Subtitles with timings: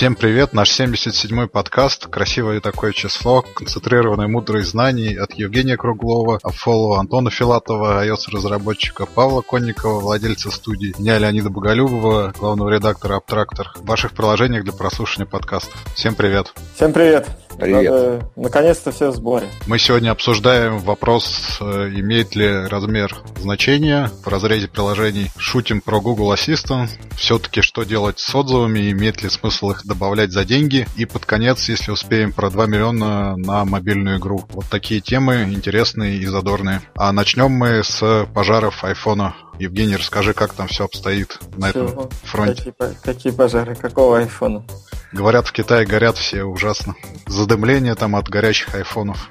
[0.00, 7.00] Всем привет, наш 77-й подкаст, красивое такое число, концентрированное мудрые знаний от Евгения Круглова, Афолова,
[7.00, 14.12] Антона Филатова, iOS-разработчика Павла Конникова, владельца студии, меня Леонида Боголюбова, главного редактора Абтрактор, в ваших
[14.12, 15.76] приложениях для прослушивания подкастов.
[15.94, 16.54] Всем привет.
[16.76, 17.28] Всем привет.
[17.60, 17.92] Привет.
[17.92, 19.46] Надо, наконец-то все в сборе.
[19.66, 25.30] Мы сегодня обсуждаем вопрос, э, имеет ли размер значения в разрезе приложений.
[25.36, 26.88] Шутим про Google Assistant.
[27.16, 30.86] Все-таки что делать с отзывами, имеет ли смысл их добавлять за деньги.
[30.96, 34.46] И под конец, если успеем, про 2 миллиона на мобильную игру.
[34.48, 36.80] Вот такие темы интересные и задорные.
[36.96, 39.34] А начнем мы с пожаров айфона.
[39.58, 41.84] Евгений, расскажи, как там все обстоит на Чего?
[41.84, 42.72] этом фронте.
[42.78, 43.74] Какие, какие пожары?
[43.74, 44.64] Какого айфона?
[45.12, 46.94] Говорят, в Китае горят все ужасно.
[47.26, 49.30] Задымление там от горящих айфонов.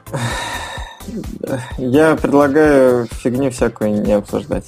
[1.77, 4.65] Я предлагаю фигню всякую не обсуждать.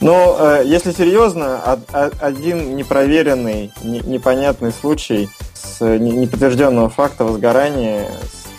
[0.00, 8.06] Но э, если серьезно, од- один непроверенный, не- непонятный случай с не- неподтвержденного факта возгорания,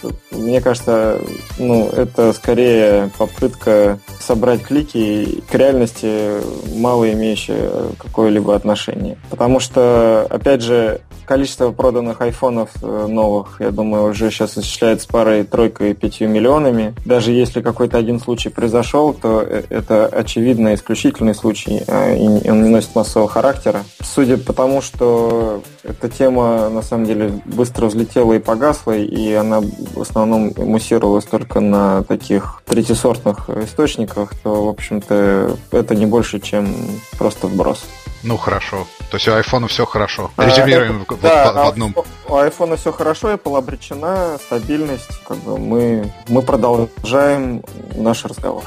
[0.02, 1.20] с- мне кажется,
[1.60, 6.42] ну, это скорее попытка собрать клики к реальности,
[6.80, 9.20] мало имеющие какое-либо отношение.
[9.30, 15.44] Потому что, опять же, количество проданных айфонов э, новых, я думаю, уже сейчас исчисляется парой,
[15.44, 16.96] тройкой, пятью миллионами.
[17.06, 22.64] Даже если какой-то один случай произошел, то э, это очевидно исключительный случай, э, и он
[22.64, 23.84] не носит массового характера.
[24.02, 29.62] Судя по тому, что эта тема на самом деле быстро взлетела и погасла, и она
[29.62, 36.74] в основном муссировалась только на таких третьесортных источниках, то, в общем-то, это не больше, чем
[37.20, 37.86] просто вброс.
[38.24, 38.86] Ну хорошо.
[39.10, 40.30] То есть у айфона все хорошо.
[40.36, 41.96] А, Резюмируем это- вот да, по- в а одном.
[42.28, 45.10] У айфона все хорошо, Apple обречена, стабильность.
[45.28, 47.64] Как бы мы, мы продолжаем
[47.96, 48.64] наш разговор.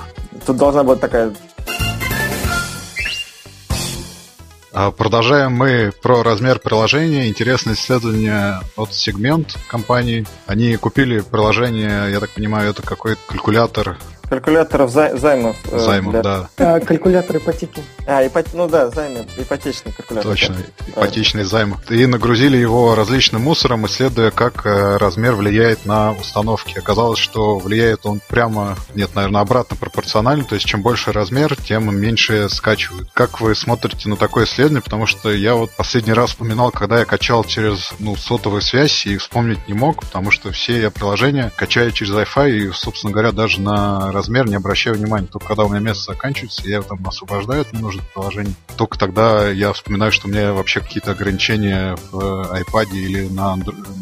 [0.47, 1.35] Тут должна быть такая...
[4.75, 7.29] А Продолжаем мы про размер приложения.
[7.29, 10.27] Интересное исследование от сегмент компании.
[10.47, 13.99] Они купили приложение, я так понимаю, это какой-то калькулятор
[14.33, 15.57] Калькуляторов зай- займов.
[15.71, 17.83] э, займов, для- да, А, калькулятор ипотеки.
[18.07, 18.47] А, ипот...
[18.55, 20.31] ну да, займы, ипотечный калькулятор.
[20.31, 20.93] точно, да.
[21.03, 21.77] ипотечный займ.
[21.91, 26.79] И нагрузили его различным мусором, исследуя, как э, размер влияет на установки.
[26.79, 31.95] Оказалось, что влияет он прямо, нет, наверное, обратно пропорционально, то есть чем больше размер, тем
[31.95, 33.11] меньше скачивают.
[33.13, 34.81] Как вы смотрите на такое исследование?
[34.83, 39.19] Потому что я вот последний раз вспоминал, когда я качал через ну, сотовую связь и
[39.19, 43.61] вспомнить не мог, потому что все я приложения качаю через Wi-Fi и, собственно говоря, даже
[43.61, 45.27] на размер не обращаю внимания.
[45.27, 48.55] Только когда у меня место заканчивается, я там освобождаю от ненужных приложений.
[48.77, 53.57] Только тогда я вспоминаю, что у меня вообще какие-то ограничения в э, iPad или на,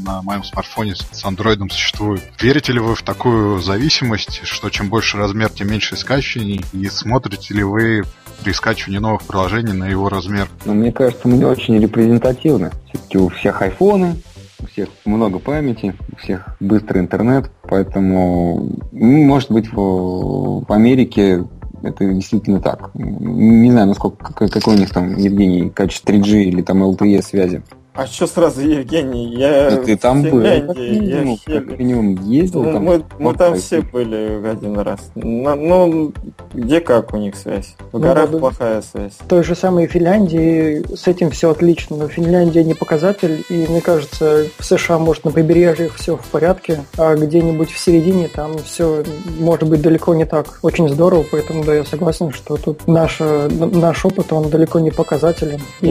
[0.05, 2.21] на моем смартфоне с андроидом существуют.
[2.39, 6.63] Верите ли вы в такую зависимость, что чем больше размер, тем меньше скачиваний?
[6.75, 8.03] И смотрите ли вы
[8.45, 10.49] при скачивании новых приложений на его размер?
[10.67, 12.71] Но мне кажется, мы не очень репрезентативны.
[12.91, 14.21] Все-таки у всех айфоны,
[14.62, 21.44] у всех много памяти, у всех быстрый интернет, поэтому, ну, может быть, в, в Америке
[21.82, 22.91] это действительно так.
[22.94, 27.62] Не знаю, насколько, какой, у них там, Евгений, качество 3G или там LTE связи.
[27.93, 29.34] А что сразу, Евгений?
[29.34, 31.61] Я Ну, ты там был, как я минимум, Хеле.
[31.61, 32.84] как минимум ездил Ну, там.
[32.84, 35.01] мы, мы там все были один раз.
[35.17, 36.12] На- Ну,
[36.55, 37.75] где как у них связь?
[37.91, 38.39] В Ну, горах да, да.
[38.39, 39.15] плохая связь.
[39.19, 43.81] В той же самой Финляндии с этим все отлично, но Финляндия не показатель, и мне
[43.81, 49.03] кажется, в США, может, на побережьях все в порядке, а где-нибудь в середине там все
[49.41, 50.61] может быть далеко не так.
[50.62, 55.61] Очень здорово, поэтому да, я согласен, что тут наш, наш опыт, он далеко не показателен.
[55.81, 55.89] И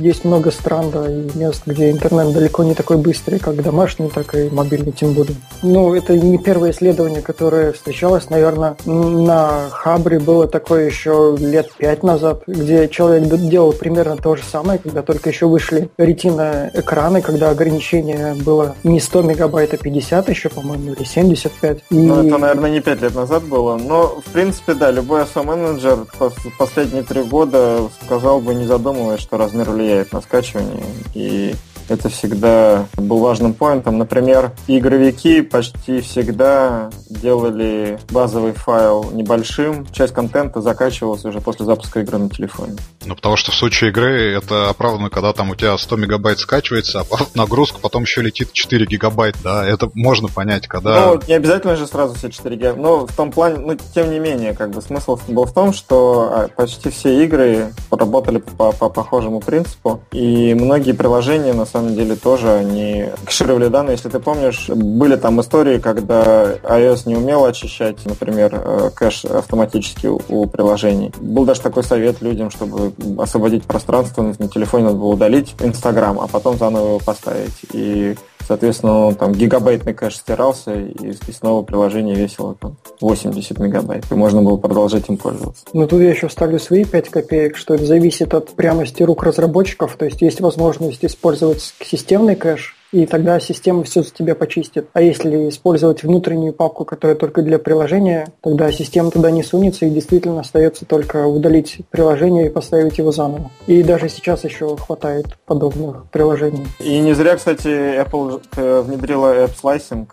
[0.00, 4.48] есть много стран, да, мест, где интернет далеко не такой быстрый, как домашний, так и
[4.50, 5.36] мобильный тем более.
[5.62, 12.02] Ну, это не первое исследование, которое встречалось, наверное, на Хабре было такое еще лет пять
[12.02, 17.50] назад, где человек делал примерно то же самое, когда только еще вышли ретина экраны, когда
[17.50, 21.78] ограничение было не 100 мегабайт, а 50 еще, по-моему, или 75.
[21.90, 21.94] И...
[21.94, 23.76] Ну, это, наверное, не пять лет назад было.
[23.76, 29.36] Но, в принципе, да, любой SO-менеджер пос- последние три года сказал бы, не задумываясь, что
[29.36, 30.84] размер влияет на скачивание.
[31.12, 31.54] И
[31.88, 33.98] это всегда был важным поинтом.
[33.98, 39.86] Например, игровики почти всегда делали базовый файл небольшим.
[39.92, 42.76] Часть контента закачивалась уже после запуска игры на телефоне.
[43.04, 47.00] Ну, потому что в случае игры это оправдано, когда там у тебя 100 мегабайт скачивается,
[47.00, 51.06] а по нагрузку потом еще летит 4 гигабайт, да, это можно понять, когда...
[51.06, 52.74] Ну, не обязательно же сразу все 4 гига.
[52.74, 56.30] Но в том плане, ну, тем не менее, как бы смысл был в том, что
[56.32, 62.14] а, почти все игры работали по, по похожему принципу, и многие приложения, на самом деле
[62.14, 63.92] тоже они кэшировали данные.
[63.92, 70.06] Если ты помнишь, были там истории, когда iOS не умел очищать, например, э, кэш автоматически
[70.06, 71.12] у приложений.
[71.20, 76.28] Был даже такой совет людям, чтобы освободить пространство на телефоне надо было удалить Инстаграм, а
[76.28, 77.52] потом заново его поставить.
[77.72, 78.14] И
[78.46, 84.42] Соответственно, там гигабайтный кэш стирался, и, и снова приложение весило там 80 мегабайт, и можно
[84.42, 85.64] было продолжать им пользоваться.
[85.72, 89.96] Ну, тут я еще ставлю свои 5 копеек, что это зависит от прямости рук разработчиков,
[89.96, 94.86] то есть есть возможность использовать системный кэш, и тогда система все за тебя почистит.
[94.92, 99.90] А если использовать внутреннюю папку, которая только для приложения, тогда система туда не сунется и
[99.90, 103.50] действительно остается только удалить приложение и поставить его заново.
[103.66, 106.68] И даже сейчас еще хватает подобных приложений.
[106.78, 110.06] И не зря, кстати, Apple э, внедрила App Slicing,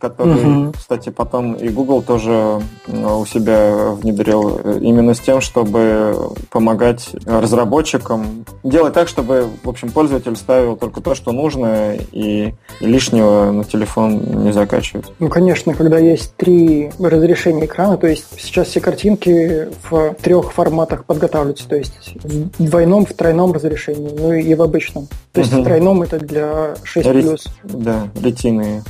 [0.00, 0.72] который, угу.
[0.72, 8.44] кстати, потом и Google тоже у себя внедрил э, именно с тем, чтобы помогать разработчикам
[8.62, 14.44] делать так, чтобы, в общем, пользователь ставил только то, что нужно, и лишнего на телефон
[14.44, 15.06] не закачивать.
[15.18, 21.04] Ну, конечно, когда есть три разрешения экрана, то есть сейчас все картинки в трех форматах
[21.04, 25.08] подготавливаются, то есть в двойном, в тройном разрешении, ну и в обычном.
[25.32, 25.62] То есть угу.
[25.62, 27.12] в тройном это для 6+.
[27.12, 27.36] Ре...
[27.64, 28.82] Да, ретины.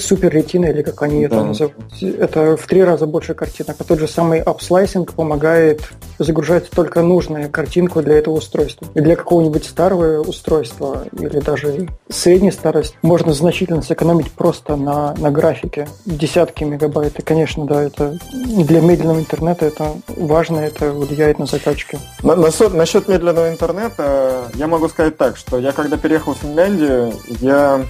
[0.00, 1.36] Super Retina, или как они да.
[1.36, 1.76] это называют.
[2.02, 3.76] Это в три раза больше картинок.
[3.78, 5.82] А тот же самый app slicing помогает
[6.18, 8.86] загружать только нужную картинку для этого устройства.
[8.94, 15.14] И для какого-нибудь старого устройства или даже средней средней старости можно значительно сэкономить просто на,
[15.14, 15.88] на графике.
[16.06, 17.18] Десятки мегабайт.
[17.18, 21.98] И, конечно, да, это для медленного интернета это важно, это влияет на закачки.
[22.22, 27.12] На, насчет, насчет медленного интернета я могу сказать так, что я когда переехал в Финляндию,
[27.40, 27.84] я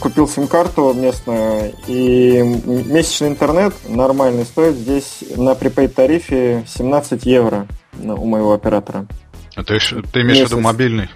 [0.00, 7.66] купил сим-карту местную, и месячный интернет нормальный стоит здесь на prepaid тарифе 17 евро
[8.00, 9.06] у моего оператора.
[9.56, 9.78] А ты,
[10.12, 11.08] ты имеешь в виду мобильный?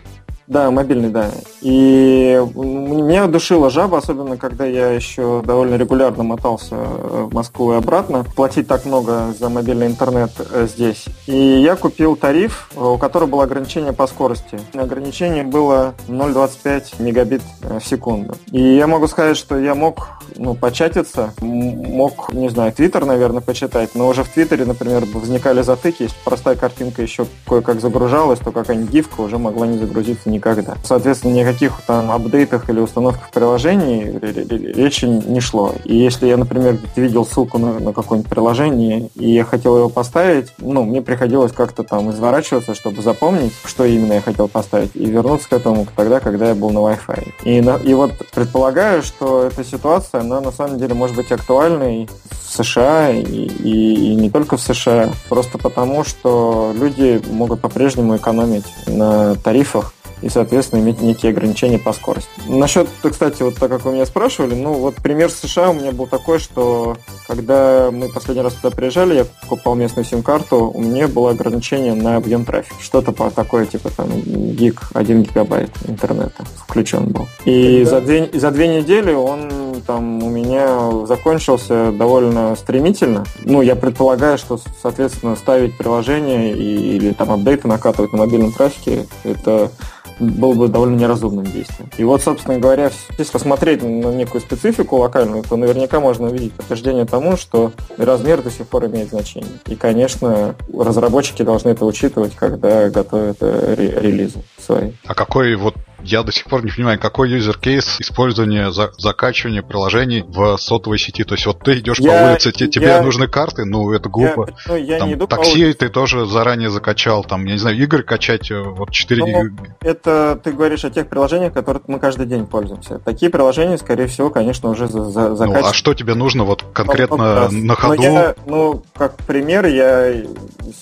[0.48, 1.30] Да, мобильный, да.
[1.60, 8.24] И меня душила жаба, особенно когда я еще довольно регулярно мотался в Москву и обратно,
[8.34, 11.04] платить так много за мобильный интернет э, здесь.
[11.26, 14.58] И я купил тариф, у которого было ограничение по скорости.
[14.72, 18.34] Ограничение было 0,25 мегабит э, в секунду.
[18.50, 23.94] И я могу сказать, что я мог ну, початиться, мог, не знаю, Твиттер, наверное, почитать,
[23.94, 28.90] но уже в Твиттере, например, возникали затыки, если простая картинка еще кое-как загружалась, то какая-нибудь
[28.90, 30.76] гифка уже могла не загрузиться никогда.
[30.84, 35.74] Соответственно, никаких там апдейтах или установках приложений речи не шло.
[35.84, 40.52] И если я, например, видел ссылку на, на какое-нибудь приложение, и я хотел его поставить,
[40.58, 45.48] ну, мне приходилось как-то там изворачиваться, чтобы запомнить, что именно я хотел поставить, и вернуться
[45.48, 47.32] к этому тогда, когда я был на Wi-Fi.
[47.44, 52.64] И, и вот предполагаю, что эта ситуация, она на самом деле может быть актуальной в
[52.64, 58.66] США и, и, и не только в США, просто потому, что люди могут по-прежнему экономить
[58.86, 62.28] на тарифах, и, соответственно, иметь некие ограничения по скорости.
[62.46, 66.06] Насчет, кстати, вот так как вы меня спрашивали, ну вот пример США у меня был
[66.06, 71.30] такой, что когда мы последний раз туда приезжали, я покупал местную сим-карту, у меня было
[71.30, 72.76] ограничение на объем трафика.
[72.80, 77.28] Что-то по такое, типа там гиг, 1 гигабайт интернета включен был.
[77.44, 77.90] И да.
[77.90, 83.24] за, две, за две недели он там у меня закончился довольно стремительно.
[83.44, 89.06] Ну, я предполагаю, что, соответственно, ставить приложение и, или там апдейты накатывать на мобильном трафике,
[89.24, 89.70] это
[90.18, 91.90] было бы довольно неразумным действием.
[91.96, 97.04] И вот, собственно говоря, если посмотреть на некую специфику локальную, то наверняка можно увидеть подтверждение
[97.04, 99.58] тому, что размер до сих пор имеет значение.
[99.66, 104.92] И, конечно, разработчики должны это учитывать, когда готовят э, релизы свои.
[105.06, 109.62] А какой вот я до сих пор не понимаю, какой юзер кейс использования за, закачивания
[109.62, 111.24] приложений в сотовой сети.
[111.24, 114.48] То есть вот ты идешь я, по улице, те, тебе нужны карты, ну это глупо.
[114.48, 117.76] Я, ну, я там, не иду такси ты тоже заранее закачал, там, я не знаю,
[117.76, 122.26] игры качать, э, вот 4 ну, Это ты говоришь о тех приложениях, которых мы каждый
[122.26, 122.98] день пользуемся.
[122.98, 125.64] Такие приложения, скорее всего, конечно, уже за, за, закачивают.
[125.64, 128.02] Ну, а что тебе нужно вот конкретно ну, на ходу?
[128.02, 130.14] Ну, я, ну, как пример, я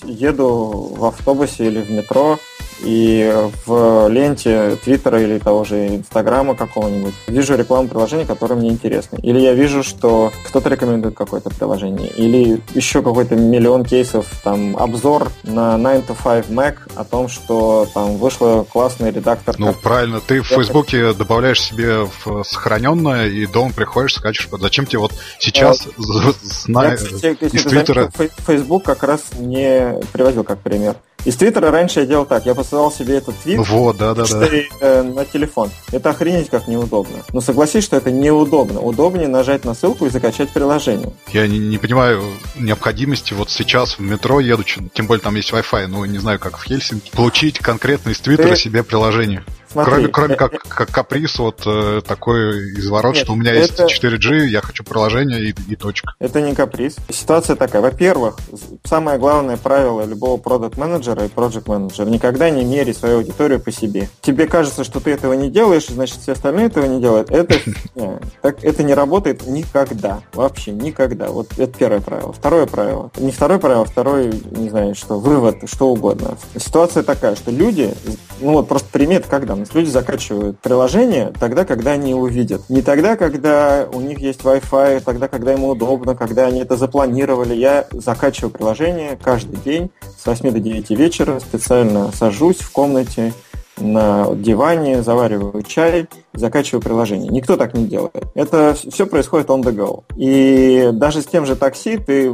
[0.03, 2.39] еду в автобусе или в метро,
[2.83, 3.33] и
[3.65, 9.17] в ленте Твиттера или того же Инстаграма какого-нибудь вижу рекламу приложения, которое мне интересно.
[9.21, 12.09] Или я вижу, что кто-то рекомендует какое-то приложение.
[12.09, 17.87] Или еще какой-то миллион кейсов, там, обзор на 9 to 5 Mac о том, что
[17.93, 19.55] там вышла классный редактор.
[19.57, 19.81] Ну, как...
[19.81, 20.19] правильно.
[20.19, 24.49] Ты в Фейсбуке добавляешь себе в сохраненное, и дома приходишь, скачешь.
[24.59, 28.11] Зачем тебе вот сейчас а, зная из Твиттера...
[28.45, 30.95] Фейсбук как раз не приводил как пример.
[31.27, 34.47] Из Твиттера раньше я делал так, я посылал себе этот твит вот, да, да, да.
[34.79, 35.69] Э, на телефон.
[35.91, 37.17] Это охренеть как неудобно.
[37.33, 38.79] Но согласись, что это неудобно.
[38.79, 41.11] Удобнее нажать на ссылку и закачать приложение.
[41.33, 42.23] Я не, не понимаю
[42.55, 46.57] необходимости вот сейчас в метро едучи, тем более там есть Wi-Fi, ну не знаю, как
[46.57, 48.55] в Хельсинки, получить конкретно из Твиттера Ты...
[48.55, 49.43] себе приложение.
[49.85, 53.83] Смотри, кроме, кроме как, как каприз, вот э, такой изворот, нет, что у меня это...
[53.83, 56.13] есть 4G, я хочу приложение и, и точка.
[56.19, 56.97] Это не каприз.
[57.09, 57.81] Ситуация такая.
[57.81, 58.37] Во-первых,
[58.83, 63.71] самое главное правило любого продукт менеджера и проект менеджера никогда не мери свою аудиторию по
[63.71, 64.09] себе.
[64.21, 67.31] Тебе кажется, что ты этого не делаешь, значит все остальные этого не делают.
[67.31, 67.59] Это
[68.41, 70.21] так это не работает никогда.
[70.33, 71.27] Вообще никогда.
[71.29, 72.33] Вот это первое правило.
[72.33, 73.11] Второе правило.
[73.17, 76.37] Не второе правило, а второе, не знаю, что вывод, что угодно.
[76.55, 77.93] Ситуация такая, что люди,
[78.39, 82.61] ну вот просто примет как данность, люди закачивают приложение тогда, когда они его видят.
[82.69, 87.53] Не тогда, когда у них есть Wi-Fi, тогда, когда ему удобно, когда они это запланировали.
[87.53, 93.33] Я закачиваю приложение каждый день с 8 до 9 вечера, специально сажусь в комнате,
[93.79, 97.29] на диване, завариваю чай, закачиваю приложение.
[97.29, 98.23] Никто так не делает.
[98.33, 100.03] Это все происходит on the go.
[100.15, 102.31] И даже с тем же такси ты э,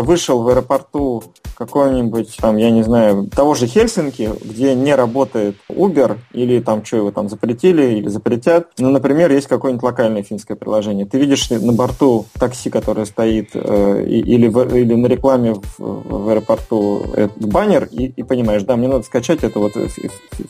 [0.00, 1.22] вышел в аэропорту
[1.56, 6.96] какой-нибудь, там, я не знаю, того же Хельсинки, где не работает Uber, или там что
[6.96, 8.68] его там запретили, или запретят.
[8.78, 11.04] Ну, например, есть какое-нибудь локальное финское приложение.
[11.04, 16.28] Ты видишь на борту такси, которое стоит, э, или, в, или на рекламе в, в
[16.30, 19.72] аэропорту этот баннер, и, и понимаешь, да, мне надо скачать это вот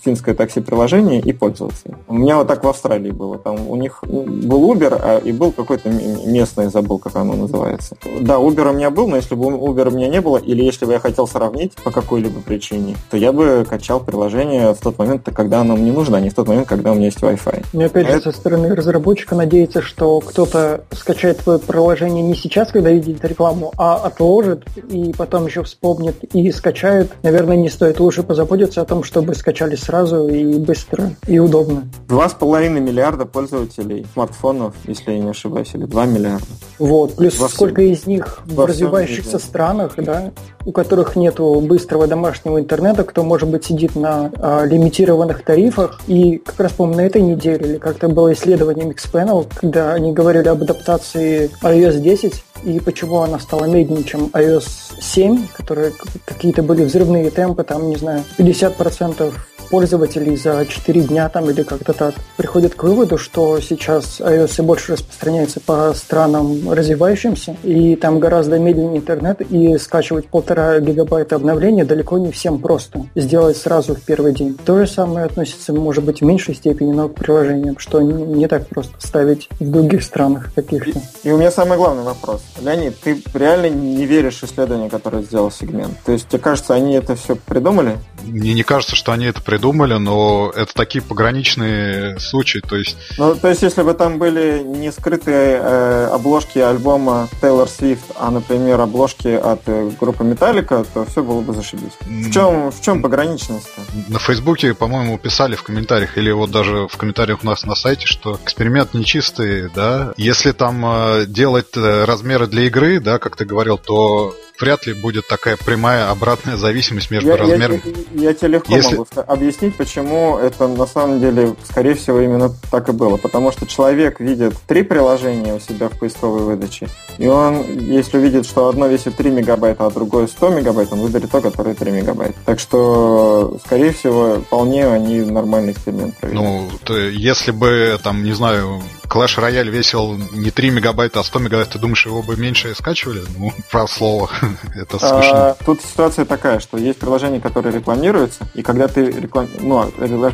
[0.05, 1.99] финское такси-приложение и пользоваться.
[2.07, 3.39] У меня вот так в Австралии было.
[3.39, 7.97] Там у них был Uber, а, и был какой-то местный, забыл, как оно называется.
[8.21, 10.85] Да, Uber у меня был, но если бы Uber у меня не было, или если
[10.85, 15.29] бы я хотел сравнить по какой-либо причине, то я бы качал приложение в тот момент,
[15.33, 17.67] когда оно мне нужно, а не в тот момент, когда у меня есть Wi-Fi.
[17.73, 22.91] И опять же, со стороны разработчика надеяться, что кто-то скачает твое приложение не сейчас, когда
[22.91, 27.13] видит рекламу, а отложит и потом еще вспомнит и скачает.
[27.23, 28.01] Наверное, не стоит.
[28.01, 31.85] Лучше позаботиться о том, чтобы скачали сразу и быстро, и удобно.
[32.09, 36.47] Два с половиной миллиарда пользователей смартфонов, если я не ошибаюсь, или два миллиарда.
[36.79, 37.93] Вот, плюс Во сколько всем...
[37.93, 40.33] из них в развивающихся странах, да,
[40.65, 46.01] у которых нет быстрого домашнего интернета, кто, может быть, сидит на а, лимитированных тарифах.
[46.07, 50.49] И как раз, по-моему, на этой неделе, или как-то было исследование Mixpanel, когда они говорили
[50.49, 54.69] об адаптации iOS 10 и почему она стала медленнее, чем iOS
[55.01, 55.93] 7, которые
[56.25, 59.33] какие-то были взрывные темпы, там, не знаю, 50%
[59.71, 64.93] пользователей за 4 дня там или как-то так приходят к выводу, что сейчас iOS больше
[64.93, 72.19] распространяется по странам развивающимся, и там гораздо медленнее интернет, и скачивать полтора гигабайта обновления далеко
[72.19, 74.59] не всем просто сделать сразу в первый день.
[74.65, 78.67] То же самое относится, может быть, в меньшей степени, но к приложениям, что не так
[78.69, 81.01] просто ставить в других странах каких-то.
[81.23, 82.43] И у меня самый главный вопрос.
[82.61, 85.95] Леонид, ты реально не веришь в исследование, которое сделал сегмент?
[86.05, 87.99] То есть, тебе кажется, они это все придумали?
[88.25, 92.97] Мне не кажется, что они это придумали, но это такие пограничные случаи, то есть...
[93.19, 98.31] Ну, то есть, если бы там были не скрытые э, обложки альбома Тейлор Свифт, а,
[98.31, 101.93] например, обложки от э, группы Металлика, то все было бы зашибись.
[102.01, 103.83] В чем, в чем пограничность-то?
[104.09, 108.07] На Фейсбуке, по-моему, писали в комментариях, или вот даже в комментариях у нас на сайте,
[108.07, 110.13] что эксперимент нечистый, да.
[110.17, 114.95] Если там э, делать э, размеры для игры, да, как ты говорил, то вряд ли
[114.95, 117.83] будет такая прямая обратная зависимость между я, размерами.
[118.15, 118.97] Я, я тебе легко Если...
[118.97, 123.17] могу объяснить, почему это на самом деле, скорее всего, именно так и было.
[123.17, 126.89] Потому что человек видит три приложения у себя в поисковой выдаче,
[127.19, 131.31] и он, если увидит, что одно весит 3 мегабайта, а другое 100 мегабайт, он выберет
[131.31, 132.35] то, которое 3 мегабайта.
[132.47, 136.39] Так что, скорее всего, вполне они нормальный эксперимент провели.
[136.39, 141.39] Ну, то, если бы, там, не знаю, Clash Royale весил не 3 мегабайта, а 100
[141.41, 143.23] мегабайт, ты думаешь, его бы меньше скачивали?
[143.37, 144.31] Ну, прав слово.
[144.75, 144.99] Это.
[145.03, 149.49] А, тут ситуация такая, что есть приложения, которые рекламируются, и когда ты реклам...
[149.61, 149.87] ну,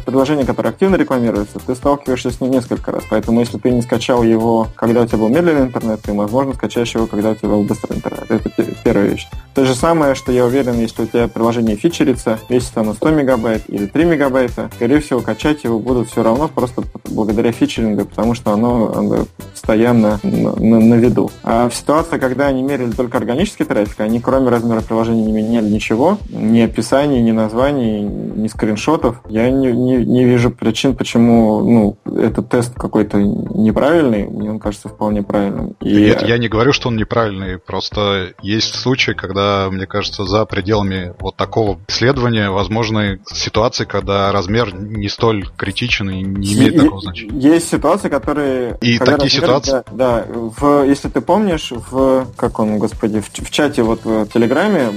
[0.05, 3.05] приложение, которое активно рекламируется, ты сталкиваешься с ним несколько раз.
[3.09, 6.95] Поэтому если ты не скачал его, когда у тебя был медленный интернет, ты, возможно, скачаешь
[6.95, 8.31] его, когда у тебя был быстрый интернет.
[8.31, 8.51] Это
[8.85, 9.29] первая вещь.
[9.55, 13.63] То же самое, что я уверен, если у тебя приложение фичерится, весит оно 100 мегабайт
[13.69, 18.53] или 3 мегабайта, скорее всего, качать его будут все равно просто благодаря фичерингу, потому что
[18.53, 21.31] оно, оно постоянно на, на, на виду.
[21.43, 25.69] А в ситуации, когда они мерили только органический трафик, они кроме размера приложения не меняли
[25.69, 29.21] ничего, ни описания, ни названий, ни скриншотов.
[29.29, 34.27] Я не, не, не вижу причин, почему ну, этот тест какой-то неправильный.
[34.27, 35.75] Мне он кажется вполне правильным.
[35.81, 35.95] И...
[35.95, 37.59] Нет, я не говорю, что он неправильный.
[37.59, 44.75] Просто есть случаи, когда, мне кажется, за пределами вот такого исследования возможны ситуации, когда размер
[44.75, 47.39] не столь критичен и не имеет такого значения.
[47.39, 48.79] Есть ситуации, которые.
[48.81, 49.73] И такие размер, ситуации...
[49.73, 54.27] Да, да в, если ты помнишь, в, как он, господи, в, в чате вот в
[54.27, 54.93] Телеграме,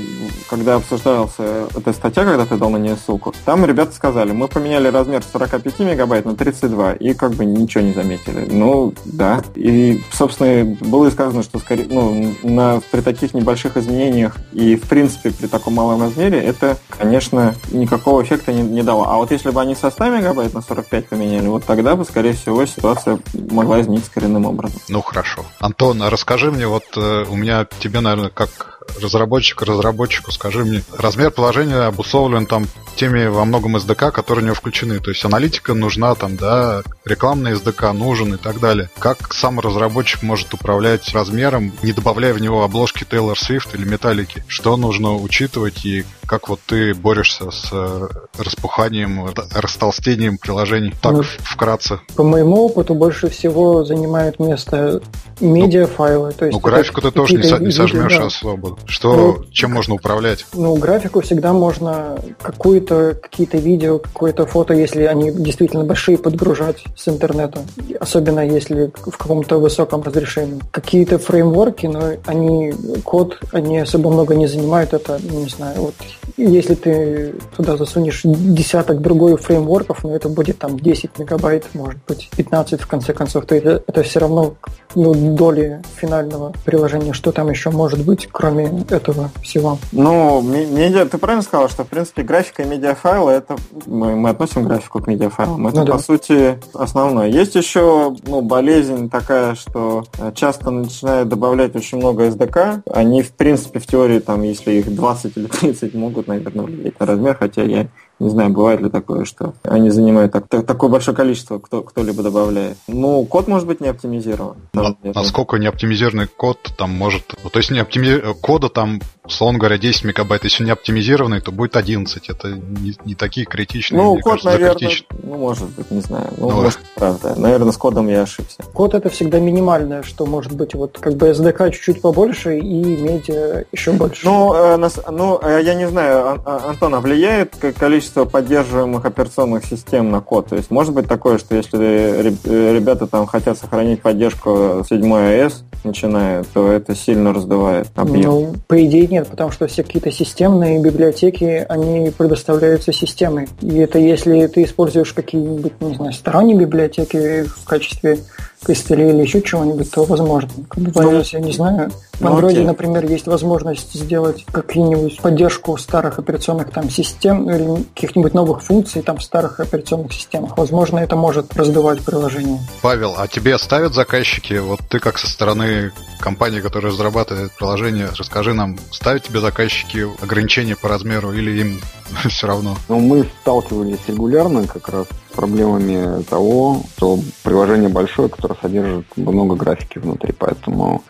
[0.50, 4.88] когда обсуждался эта статья, когда ты дал на нее ссылку, там ребята сказали, мы поменяли
[4.88, 8.48] размер 45 мегабайт на 32, и как бы ничего не заметили.
[8.50, 9.42] Ну, да.
[9.56, 15.32] И, собственно, было сказано, что скорее, ну, на, при таких небольших изменениях и, в принципе,
[15.32, 19.06] при таком малом размере, это, конечно, никакого эффекта не, не дало.
[19.08, 22.34] А вот если бы они со 100 мегабайт на 45 поменяли, вот тогда бы, скорее
[22.34, 23.20] всего, ситуация
[23.52, 24.80] могла измениться коренным образом.
[24.90, 25.46] Ну, хорошо.
[25.60, 30.84] Антон, а расскажи мне, вот э, у меня тебе, наверное, как разработчик разработчику, скажи мне,
[30.98, 35.00] размер приложения обусловлен там теми во многом SDK, которые у него включены.
[35.00, 38.90] То есть аналитика нужна там, да, рекламный SDK нужен и так далее.
[39.00, 44.44] Как сам разработчик может управлять размером, не добавляя в него обложки Taylor Swift или металлики?
[44.48, 50.94] Что нужно учитывать и как вот ты борешься с э, распуханием, растолстением приложений?
[51.02, 52.02] Так, ну, вкратце.
[52.16, 55.02] По моему опыту больше всего занимает место
[55.42, 56.32] медиафайлы.
[56.34, 58.26] То есть ну, графику ты тоже не, не сожмешь да.
[58.26, 58.78] особо.
[58.86, 60.46] Что, ну, чем можно управлять?
[60.54, 67.08] Ну, графику всегда можно какую-то, какие-то видео, какое-то фото, если они действительно большие, подгружать с
[67.08, 67.62] интернета.
[68.00, 70.62] Особенно если в каком-то высоком разрешении.
[70.72, 74.94] Какие-то фреймворки, но они, код, они особо много не занимают.
[74.94, 75.96] Это, ну, не знаю, вот
[76.38, 82.30] если ты туда засунешь десяток другой фреймворков, но это будет там 10 мегабайт, может быть
[82.36, 84.56] 15 в конце концов, то это, это все равно
[84.96, 87.14] ну, доли финального приложения.
[87.14, 89.78] Что там еще может быть, кроме этого всего?
[89.92, 93.56] Ну, медиа, ты правильно сказал, что в принципе графика и медиафайлы это
[93.86, 95.68] мы, мы относим графику к медиафайлам.
[95.68, 95.94] Это ну, да.
[95.94, 97.28] по сути основное.
[97.28, 102.84] Есть еще ну, болезнь такая, что э, часто начинают добавлять очень много SDK.
[102.92, 107.06] Они в принципе в теории там, если их 20 или 30 могут, наверное, влиять на
[107.06, 107.88] размер, хотя я
[108.20, 112.22] не знаю, бывает ли такое, что они занимают так, так, такое большое количество, кто, кто-либо
[112.24, 112.78] добавляет.
[112.88, 114.58] Ну, код может быть не оптимизирован.
[114.76, 117.36] А, насколько не оптимизированный код там может...
[117.52, 118.34] То есть не оптими...
[118.42, 119.00] кода там,
[119.30, 120.44] условно говоря, 10 мегабайт.
[120.44, 122.30] Если не оптимизированный, то будет 11.
[122.30, 124.02] Это не, не такие критичные.
[124.02, 124.92] Ну, код, кажется, наверное,
[125.24, 126.28] ну, может быть, не знаю.
[126.38, 127.36] Ну, ну может, правда.
[127.40, 128.64] Наверное, с кодом я ошибся.
[128.74, 133.66] Код это всегда минимальное, что может быть вот как бы SDK чуть-чуть побольше и медиа
[133.72, 134.26] еще больше.
[134.26, 140.12] Ну, э, нас, ну э, я не знаю, Антон, а влияет количество поддерживаемых операционных систем
[140.12, 140.48] на код.
[140.48, 145.54] То есть может быть такое, что если э, ребята там хотят сохранить поддержку 7 iOS,
[145.84, 148.24] начиная, то это сильно раздувает объем.
[148.24, 153.48] Ну, по идее нет, потому что все какие-то системные библиотеки, они предоставляются системой.
[153.62, 158.20] И это если ты используешь какие-нибудь, не знаю, сторонние библиотеки в качестве
[158.64, 160.50] костылей или еще чего-нибудь, то возможно.
[160.70, 161.92] Как бы, ну, я не знаю.
[162.14, 168.34] В ну, Android, например, есть возможность сделать какие-нибудь поддержку старых операционных там систем или каких-нибудь
[168.34, 170.58] новых функций там в старых операционных системах.
[170.58, 172.60] Возможно, это может раздувать приложение.
[172.82, 178.54] Павел, а тебе ставят заказчики, вот ты как со стороны компании, которая разрабатывает приложение, расскажи
[178.54, 181.82] нам, ставят тебе заказчики ограничения по размеру или им
[182.30, 182.76] все равно?
[182.90, 189.98] Ну, мы сталкивались регулярно как раз проблемами того, что приложение большое, которое содержит много графики
[189.98, 191.04] внутри, поэтому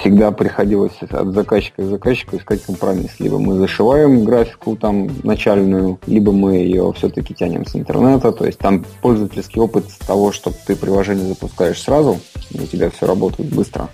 [0.00, 3.18] всегда приходилось от заказчика к заказчику искать компромисс.
[3.18, 8.32] Либо мы зашиваем графику там начальную, либо мы ее все-таки тянем с интернета.
[8.32, 12.18] То есть там пользовательский опыт того, что ты приложение запускаешь сразу,
[12.54, 13.88] у тебя все работает быстро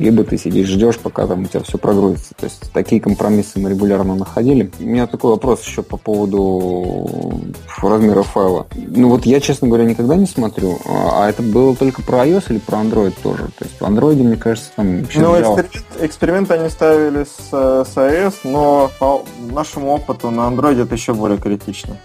[0.00, 2.34] либо ты сидишь, ждешь, пока там у тебя все прогрузится.
[2.34, 4.70] То есть такие компромиссы мы регулярно находили.
[4.80, 7.40] У меня такой вопрос еще по поводу
[7.82, 8.66] размера файла.
[8.74, 10.78] Ну вот я, честно говоря, никогда не смотрю.
[10.86, 13.48] А это было только про iOS или про Android тоже?
[13.58, 14.99] То есть в Android, мне кажется, там...
[15.14, 20.94] Ну, эксперимент, эксперимент они ставили с, с iOS, но по нашему опыту на Android это
[20.94, 21.96] еще более критично.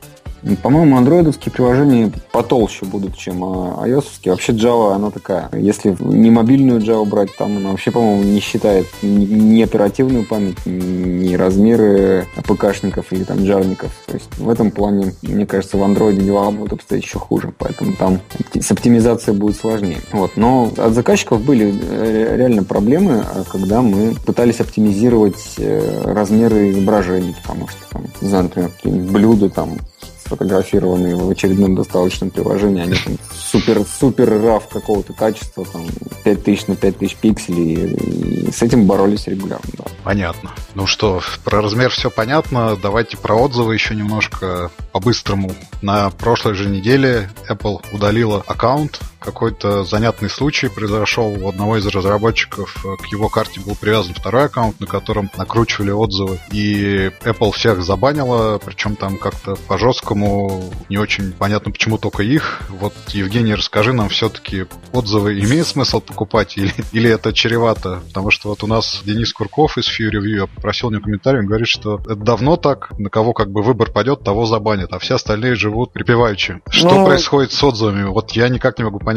[0.62, 4.32] По-моему, андроидовские приложения потолще будут, чем ios -овские.
[4.32, 5.50] Вообще Java, она такая.
[5.54, 11.34] Если не мобильную Java брать, там она вообще, по-моему, не считает ни оперативную память, ни
[11.36, 13.92] размеры АПКшников или там джарников.
[14.06, 17.52] То есть в этом плане, мне кажется, в андроиде дела будут обстоять еще хуже.
[17.58, 18.20] Поэтому там
[18.54, 19.98] с оптимизацией будет сложнее.
[20.12, 20.32] Вот.
[20.36, 27.68] Но от заказчиков были э, реально проблемы, когда мы пытались оптимизировать э, размеры изображений, потому
[27.68, 29.78] что там, не знаю, например, блюда там
[30.26, 35.86] сфотографированные в очередном доставочном приложении, они там супер-супер RAW какого-то качества, там
[36.24, 39.70] 5000 на 5000 пикселей, и с этим боролись регулярно.
[39.78, 39.86] Да.
[40.04, 40.52] Понятно.
[40.74, 45.52] Ну что, про размер все понятно, давайте про отзывы еще немножко по-быстрому.
[45.82, 52.86] На прошлой же неделе Apple удалила аккаунт какой-то занятный случай произошел у одного из разработчиков.
[53.02, 56.40] К его карте был привязан второй аккаунт, на котором накручивали отзывы.
[56.52, 62.62] И Apple всех забанила, причем там как-то по-жесткому, не очень понятно, почему только их.
[62.70, 68.02] Вот, Евгений, расскажи нам все-таки, отзывы имеет смысл покупать или, или это чревато?
[68.08, 71.40] Потому что вот у нас Денис Курков из Few Review, я попросил у него комментарий,
[71.40, 75.00] он говорит, что это давно так, на кого как бы выбор пойдет, того забанят, а
[75.00, 76.62] все остальные живут припеваючи.
[76.70, 77.00] Что Но...
[77.00, 78.04] Ну, происходит с отзывами?
[78.04, 79.15] Вот я никак не могу понять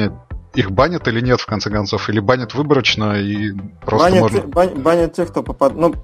[0.54, 2.08] их банят или нет, в конце концов?
[2.08, 3.52] Или банят выборочно и
[3.84, 4.40] просто банят, можно...
[4.42, 5.80] Бан, банят тех, кто попадает...
[5.80, 5.94] Ну,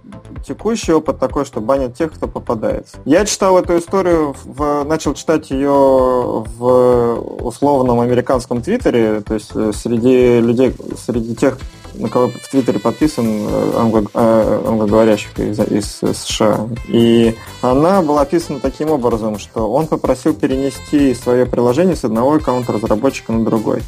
[0.46, 2.98] текущий опыт такой, что банят тех, кто попадается.
[3.04, 4.84] Я читал эту историю, в...
[4.84, 11.58] начал читать ее в условном американском твиттере, то есть э, среди людей, среди тех,
[11.94, 16.68] на кого в Твиттере подписан э, англо, э, англоговорящих из, из США.
[16.88, 22.72] И она была описана таким образом, что он попросил перенести свое приложение с одного аккаунта
[22.72, 23.82] разработчика на другой.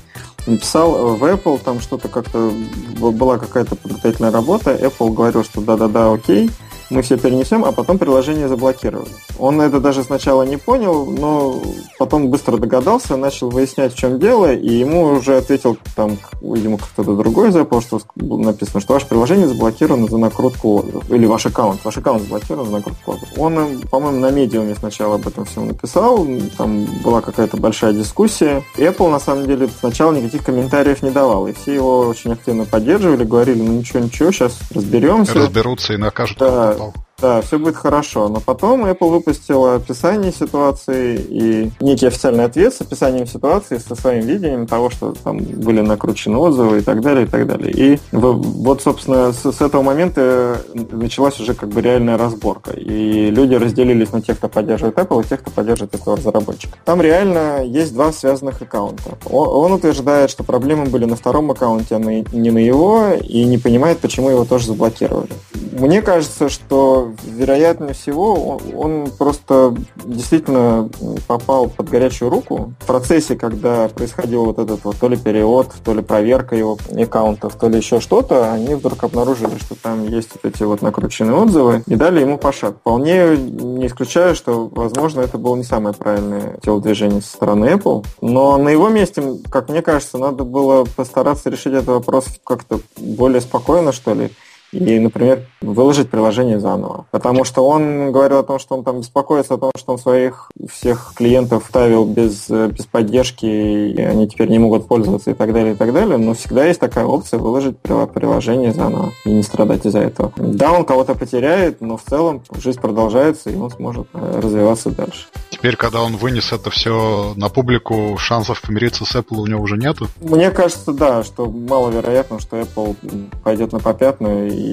[0.46, 2.52] Написал в Apple, там что-то как-то
[3.00, 6.50] была какая-то подготовительная работа, Apple говорил, что да-да-да, окей,
[6.90, 9.10] мы все перенесем, а потом приложение заблокировали.
[9.38, 11.60] Он это даже сначала не понял, но
[11.98, 17.16] потом быстро догадался, начал выяснять, в чем дело, и ему уже ответил там, видимо, кто-то
[17.16, 22.22] другой Apple, что написано, что ваше приложение заблокировано за накрутку или ваш аккаунт, ваш аккаунт
[22.22, 27.56] заблокирован за накрутку Он, по-моему, на медиуме сначала об этом все написал, там была какая-то
[27.56, 28.62] большая дискуссия.
[28.76, 33.24] Apple, на самом деле, сначала никаких комментариев не давал, и все его очень активно поддерживали,
[33.24, 35.34] говорили, ну ничего, ничего, сейчас разберемся.
[35.34, 36.38] Разберутся и накажут.
[36.38, 36.75] Да,
[37.18, 38.28] да, все будет хорошо.
[38.28, 44.26] Но потом Apple выпустила описание ситуации и некий официальный ответ с описанием ситуации, со своим
[44.26, 47.72] видением того, что там были накручены отзывы и так далее, и так далее.
[47.72, 52.72] И вот, собственно, с, с этого момента началась уже как бы реальная разборка.
[52.72, 56.76] И люди разделились на тех, кто поддерживает Apple, и тех, кто поддерживает этого разработчика.
[56.84, 59.16] Там реально есть два связанных аккаунта.
[59.24, 63.56] Он, он утверждает, что проблемы были на втором аккаунте, а не на его, и не
[63.56, 65.30] понимает, почему его тоже заблокировали.
[65.78, 70.88] Мне кажется, что вероятнее всего он, просто действительно
[71.26, 72.72] попал под горячую руку.
[72.80, 77.56] В процессе, когда происходил вот этот вот то ли перевод, то ли проверка его аккаунтов,
[77.56, 81.82] то ли еще что-то, они вдруг обнаружили, что там есть вот эти вот накрученные отзывы
[81.86, 82.76] и дали ему по шаг.
[82.78, 88.06] Вполне не исключаю, что, возможно, это было не самое правильное телодвижение со стороны Apple.
[88.22, 93.42] Но на его месте, как мне кажется, надо было постараться решить этот вопрос как-то более
[93.42, 94.30] спокойно, что ли
[94.76, 97.06] и, например, выложить приложение заново.
[97.10, 100.50] Потому что он говорил о том, что он там беспокоится о том, что он своих
[100.70, 105.74] всех клиентов ставил без, без поддержки, и они теперь не могут пользоваться и так далее,
[105.74, 106.16] и так далее.
[106.18, 110.32] Но всегда есть такая опция выложить приложение заново и не страдать из-за этого.
[110.36, 115.26] Да, он кого-то потеряет, но в целом жизнь продолжается, и он сможет э, развиваться дальше.
[115.50, 119.76] Теперь, когда он вынес это все на публику, шансов помириться с Apple у него уже
[119.76, 120.08] нету?
[120.20, 122.96] Мне кажется, да, что маловероятно, что Apple
[123.42, 124.65] пойдет на попятную и,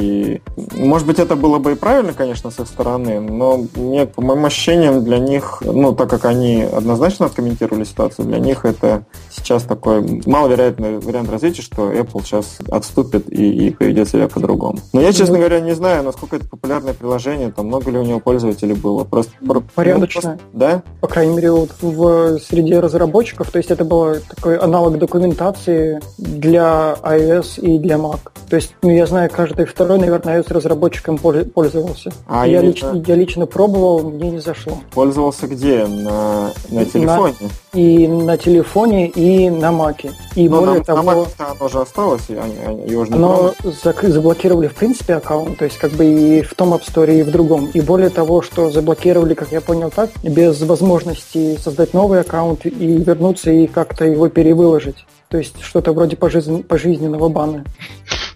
[0.76, 4.46] может быть, это было бы и правильно, конечно, с их стороны, но мне, по моим
[4.46, 10.22] ощущениям, для них, ну, так как они однозначно откомментировали ситуацию, для них это сейчас такой
[10.26, 14.80] маловероятный вариант развития, что Apple сейчас отступит и, и поведет себя по-другому.
[14.94, 18.20] Но я, честно говоря, не знаю, насколько это популярное приложение, там много ли у него
[18.20, 19.04] пользователей было.
[19.04, 19.32] Просто
[19.76, 20.40] порядочно.
[20.54, 20.84] Ну, да?
[21.02, 26.96] По крайней мере, вот в среде разработчиков, то есть это был такой аналог документации для
[27.04, 28.20] iOS и для Mac.
[28.50, 32.12] То есть, ну, я знаю, каждый второй, наверное, iOS-разработчиком пользовался.
[32.28, 34.78] А я, лично, я лично пробовал, мне не зашло.
[34.94, 35.86] Пользовался где?
[35.86, 37.36] На, на телефоне?
[37.74, 40.12] На, и на телефоне, и на Маке.
[40.36, 43.18] И Но более на, того, на Mac оно уже осталось, они, они его же не
[43.18, 47.12] Оно зак- заблокировали, в принципе, аккаунт, то есть как бы и в том App Store,
[47.14, 47.70] и в другом.
[47.74, 52.70] И более того, что заблокировали, как я понял так, без возможности создать новый аккаунт и
[52.70, 55.06] вернуться и как-то его перевыложить.
[55.34, 57.64] То есть что-то вроде пожизненного бана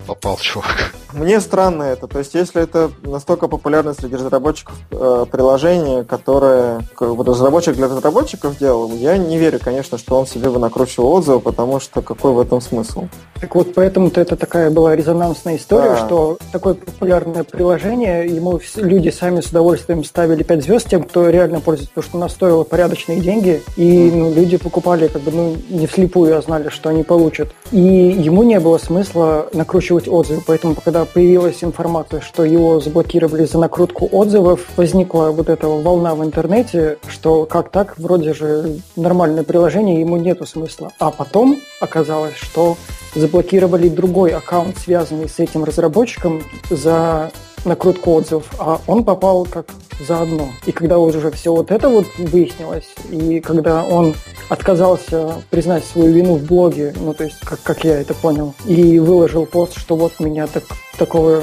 [0.08, 0.94] попал чувак.
[1.14, 2.08] Мне странно это.
[2.08, 8.58] То есть, если это настолько популярно среди разработчиков э, приложение, которое вот разработчик для разработчиков
[8.58, 12.40] делал, я не верю, конечно, что он себе бы накручивал отзывы, потому что какой в
[12.40, 13.06] этом смысл?
[13.40, 16.06] Так вот, поэтому-то это такая была резонансная история, да.
[16.06, 21.60] что такое популярное приложение, ему люди сами с удовольствием ставили 5 звезд тем, кто реально
[21.60, 25.88] пользуется, потому что оно стоило порядочные деньги, и ну, люди покупали как бы ну, не
[25.88, 27.50] вслепую, а знали, что они получат.
[27.72, 30.42] И ему не было смысла накручивать отзывы.
[30.46, 36.24] Поэтому, когда появилась информация, что его заблокировали за накрутку отзывов, возникла вот эта волна в
[36.24, 40.92] интернете, что как так, вроде же нормальное приложение, ему нету смысла.
[41.00, 42.78] А потом оказалось, что
[43.16, 47.32] заблокировали другой аккаунт, связанный с этим разработчиком, за
[47.68, 49.68] накрутку отзывов, а он попал как
[50.06, 50.50] заодно.
[50.66, 54.16] И когда уже все вот это вот выяснилось, и когда он
[54.50, 59.00] отказался признать свою вину в блоге, ну, то есть, как, как я это понял, и
[59.00, 60.64] выложил пост, что вот меня так
[60.98, 61.42] такого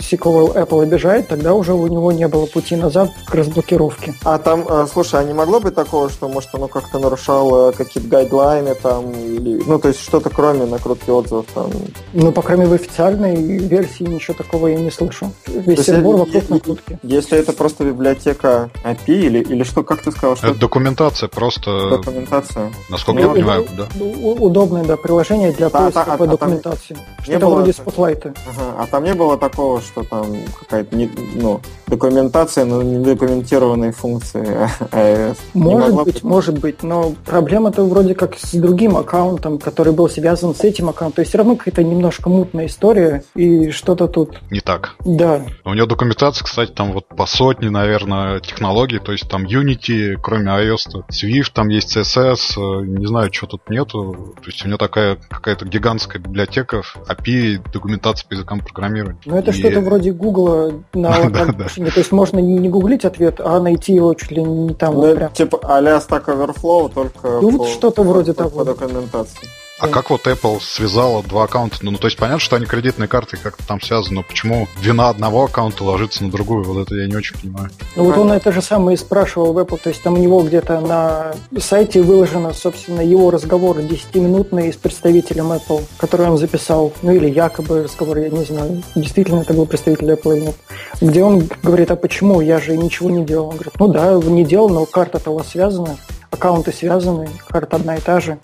[0.00, 4.14] сикового Apple обижает, тогда уже у него не было пути назад к разблокировке.
[4.24, 8.08] А там, э, слушай, а не могло быть такого, что, может, оно как-то нарушало какие-то
[8.08, 11.70] гайдлайны там, или, ну, то есть что-то кроме накрутки отзывов там?
[12.12, 15.32] Ну, по крайней мере, в официальной версии ничего такого я не слышу.
[15.46, 16.98] Весь сервер вокруг накрутки.
[17.02, 20.36] Если это просто библиотека API или, или что, как ты сказал?
[20.36, 21.90] Что это документация, просто...
[21.90, 22.72] Документация.
[22.90, 23.86] Насколько ну, я понимаю, да.
[24.00, 26.96] Удобное, да, приложение для да, поиска а, по а, документации.
[27.22, 28.34] Что-то вроде спотлайта.
[28.46, 30.26] Ага, а там не было такого, что там
[30.60, 30.96] какая-то
[31.34, 35.36] ну, документация, но не документированные функции iOS?
[35.54, 40.54] Может быть, быть, может быть, но проблема-то вроде как с другим аккаунтом, который был связан
[40.54, 41.16] с этим аккаунтом.
[41.16, 44.40] То есть все равно какая-то немножко мутная история, и что-то тут...
[44.50, 44.94] Не так.
[45.04, 45.42] Да.
[45.64, 50.50] У него документация, кстати, там вот по сотне, наверное, технологий, то есть там Unity, кроме
[50.52, 54.34] iOS, Swift, там есть CSS, э, не знаю, что тут нету.
[54.36, 59.18] То есть у него такая какая-то гигантская библиотека API, документация по языкам программирования.
[59.24, 59.54] Ну это и...
[59.54, 61.10] что-то вроде Гугла на
[61.58, 61.90] машине.
[61.90, 64.94] То есть можно не гуглить ответ, а найти его чуть ли не там.
[64.94, 68.50] Ну, типа а-ля Stack Overflow, только ну, что-то вроде того.
[68.50, 69.48] По документации.
[69.78, 71.76] А как вот Apple связала два аккаунта?
[71.82, 75.10] Ну, ну, то есть понятно, что они кредитные карты как-то там связаны, но почему вина
[75.10, 76.64] одного аккаунта ложится на другую?
[76.64, 77.68] Вот это я не очень понимаю.
[77.94, 80.42] Ну, вот он это же самое и спрашивал в Apple, то есть там у него
[80.42, 87.12] где-то на сайте выложено, собственно, его разговор 10-минутный с представителем Apple, который он записал, ну
[87.12, 90.56] или якобы разговор, я не знаю, действительно это был представитель Apple или нет,
[91.02, 93.48] где он говорит, а почему, я же ничего не делал.
[93.48, 95.98] Он говорит, ну да, не делал, но карта-то у вас связана,
[96.30, 98.38] аккаунты связаны, карта одна и та же.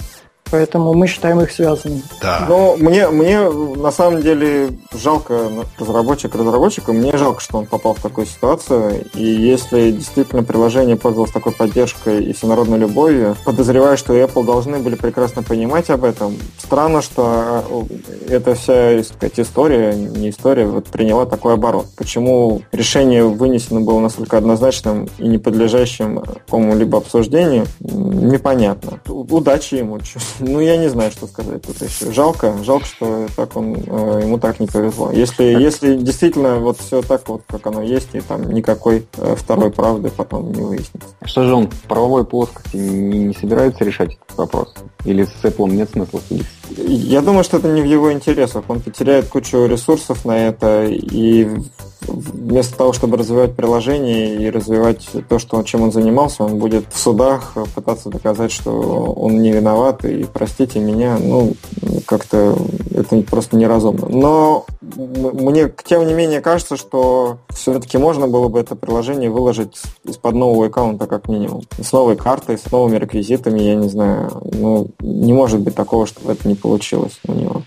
[0.53, 2.03] Поэтому мы считаем их связанными.
[2.21, 2.45] Да.
[2.47, 8.01] Но мне, мне на самом деле жалко разработчик разработчика, мне жалко, что он попал в
[8.01, 9.07] такую ситуацию.
[9.15, 14.95] И если действительно приложение пользовалось такой поддержкой и всенародной любовью, подозреваю, что Apple должны были
[14.95, 16.37] прекрасно понимать об этом.
[16.59, 17.88] Странно, что
[18.29, 21.87] э, эта вся сказать, история, не история, вот приняла такой оборот.
[21.97, 29.01] Почему решение вынесено было настолько однозначным и не подлежащим какому-либо обсуждению, непонятно.
[29.09, 29.99] Удачи ему.
[30.44, 32.11] Ну, я не знаю, что сказать тут еще.
[32.12, 35.12] Жалко, жалко, что так он, э, ему так не повезло.
[35.12, 39.70] Если, если действительно вот все так вот, как оно есть, и там никакой э, второй
[39.70, 41.09] правды потом не выяснится.
[41.24, 44.74] Что же он в правовой плоскости не, не собирается решать этот вопрос?
[45.05, 46.62] Или с Apple нет смысла судиться?
[46.70, 48.64] Я думаю, что это не в его интересах.
[48.68, 51.48] Он потеряет кучу ресурсов на это, и
[52.07, 56.98] вместо того, чтобы развивать приложение и развивать то, что, чем он занимался, он будет в
[56.98, 61.55] судах пытаться доказать, что он не виноват, и простите меня, ну,
[62.07, 62.57] как-то
[62.94, 64.09] это просто неразумно.
[64.09, 70.35] Но мне, тем не менее, кажется, что все-таки можно было бы это приложение выложить из-под
[70.35, 71.62] нового аккаунта, как минимум.
[71.81, 74.42] С новой картой, с новыми реквизитами, я не знаю.
[74.53, 77.62] Ну, не может быть такого, чтобы это не получилось у него.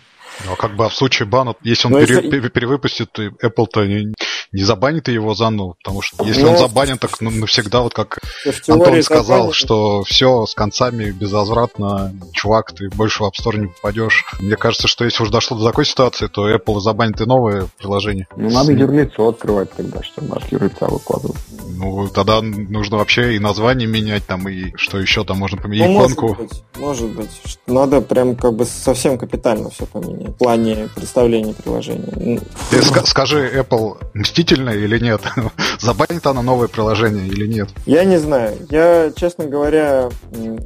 [0.45, 2.49] Ну, а как бы а в случае бана, если он пере, если...
[2.49, 4.13] перевыпустит, Apple-то не
[4.63, 6.51] забанит его заново, потому что если Но...
[6.51, 8.19] он забанен, так ну, навсегда, вот как
[8.67, 9.55] Антон сказал, забанит.
[9.55, 14.25] что все с концами безвозвратно, чувак, ты больше в App Store не попадешь.
[14.39, 18.27] Мне кажется, что если уж дошло до такой ситуации, то Apple забанит и новое приложение.
[18.37, 21.35] Ну, надо юрлицо открывать тогда, чтобы наш юрлица выкладывал.
[21.77, 26.05] Ну, тогда нужно вообще и название менять, там, и что еще там можно поменять, ну,
[26.05, 26.27] иконку.
[26.27, 27.59] Может быть, может быть.
[27.67, 32.41] Надо прям как бы совсем капитально все поменять в плане представления приложения.
[32.69, 35.21] Ты скажи, Apple мстит мстительная или нет?
[35.79, 37.69] Забанит она новое приложение или нет?
[37.85, 38.55] Я не знаю.
[38.69, 40.09] Я, честно говоря,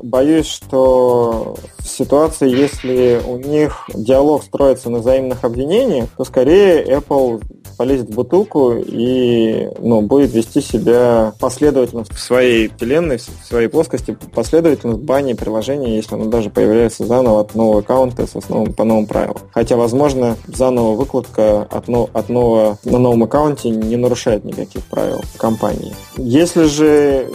[0.04, 7.42] боюсь, что в ситуации, если у них диалог строится на взаимных обвинениях, то скорее Apple
[7.80, 14.18] полезет в бутылку и ну, будет вести себя последовательно в своей вселенной, в своей плоскости,
[14.36, 18.84] последовательно в бане приложения, если оно даже появляется заново от нового аккаунта с основным, по
[18.84, 19.38] новым правилам.
[19.54, 25.94] Хотя, возможно, заново выкладка от, от нового, на новом аккаунте не нарушает никаких правил компании.
[26.18, 27.30] Если же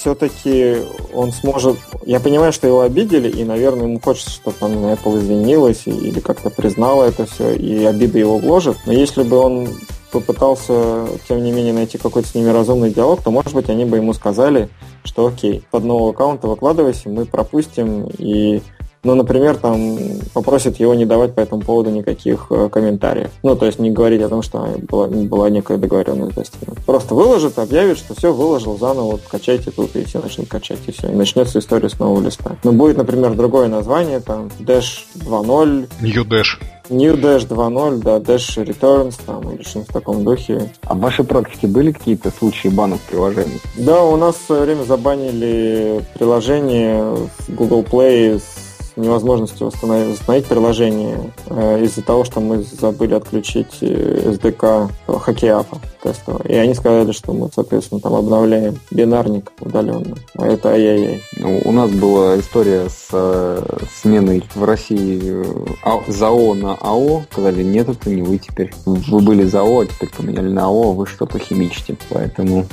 [0.00, 0.76] все-таки
[1.12, 1.76] он сможет...
[2.06, 6.48] Я понимаю, что его обидели, и, наверное, ему хочется, чтобы там Apple извинилась или как-то
[6.48, 8.78] признала это все, и обиды его вложит.
[8.86, 9.68] Но если бы он
[10.10, 13.98] попытался, тем не менее, найти какой-то с ними разумный диалог, то, может быть, они бы
[13.98, 14.70] ему сказали,
[15.04, 18.62] что окей, под нового аккаунта выкладывайся, мы пропустим, и
[19.02, 19.98] ну, например, там
[20.34, 23.30] попросит его не давать по этому поводу никаких э, комментариев.
[23.42, 26.82] Ну, то есть не говорить о том, что была, была некая договоренность достигнута.
[26.84, 30.92] Просто выложит, объявит, что все, выложил заново, вот, качайте тут, и все начнут качать, и
[30.92, 31.08] все.
[31.08, 32.56] И начнется история с нового листа.
[32.62, 35.88] Но будет, например, другое название, там, Dash 2.0.
[36.02, 36.58] New Dash.
[36.90, 40.70] New Dash 2.0, да, Dash Returns там или что-нибудь в таком духе.
[40.82, 43.60] А в вашей практике были какие-то случаи банов приложений?
[43.78, 48.69] Да, у нас в свое время забанили приложение в Google Play с
[49.00, 56.42] невозможностью восстановить, приложение э, из-за того, что мы забыли отключить э, SDK хоккеапа тестового.
[56.46, 60.16] И они сказали, что мы, соответственно, там обновляем бинарник удаленно.
[60.36, 61.22] А это ай-яй-яй.
[61.38, 63.62] Ну, у нас была история с э,
[64.00, 65.44] сменой в России э,
[65.84, 67.24] а, ЗАО на АО.
[67.30, 68.72] Сказали, нет, это не вы теперь.
[68.86, 71.96] Вы были ЗАО, а теперь поменяли на АО, вы что-то химичите.
[72.08, 72.66] Поэтому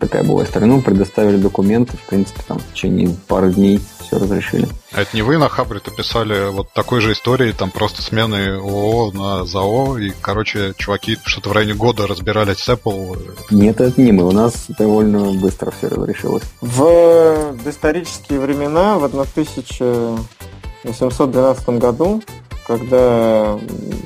[0.00, 0.66] такая была история.
[0.66, 4.68] Ну, предоставили документы, в принципе, там в течение пары дней все разрешили.
[4.92, 9.12] А это не вы на Хабре-то писали вот такой же истории, там просто смены ООО
[9.12, 13.36] на ЗАО, и, короче, чуваки что-то в районе года разбирались с Apple.
[13.50, 16.44] Нет, это не мы, у нас довольно быстро все разрешилось.
[16.60, 22.22] В доисторические времена, в 1812 году,
[22.66, 23.58] когда...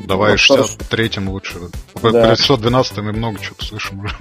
[0.07, 1.59] Давай в 63-м лучше.
[2.03, 2.11] Да.
[2.11, 4.15] При 612 мы много чего слышим уже.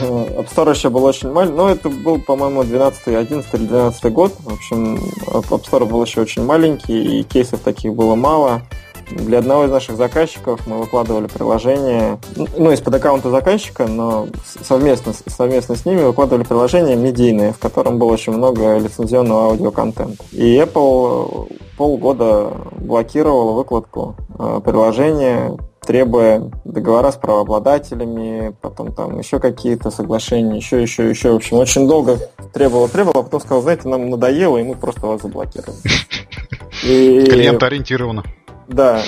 [0.00, 1.56] App Store еще был очень маленький.
[1.56, 4.34] Но это был, по-моему, 12 11 или 12 год.
[4.40, 8.62] В общем, App Store был еще очень маленький, и кейсов таких было мало.
[9.10, 12.18] Для одного из наших заказчиков мы выкладывали приложение,
[12.56, 14.28] ну, из-под аккаунта заказчика, но
[14.62, 20.24] совместно, совместно с ними выкладывали приложение медийное, в котором было очень много лицензионного аудиоконтента.
[20.32, 29.90] И Apple полгода блокировала выкладку э, приложения, требуя договора с правообладателями, потом там еще какие-то
[29.90, 31.32] соглашения, еще, еще, еще.
[31.32, 32.18] В общем, очень долго
[32.52, 35.78] требовало, требовало, а потом сказал, знаете, нам надоело, и мы просто вас заблокируем.
[36.82, 38.24] Клиент ориентированно.
[38.66, 39.02] Да,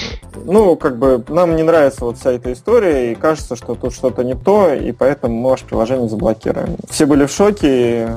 [0.45, 4.23] ну, как бы нам не нравится вот вся эта история, и кажется, что тут что-то
[4.23, 6.77] не то, и поэтому мы ваше приложение заблокируем.
[6.91, 8.17] Все были в шоке,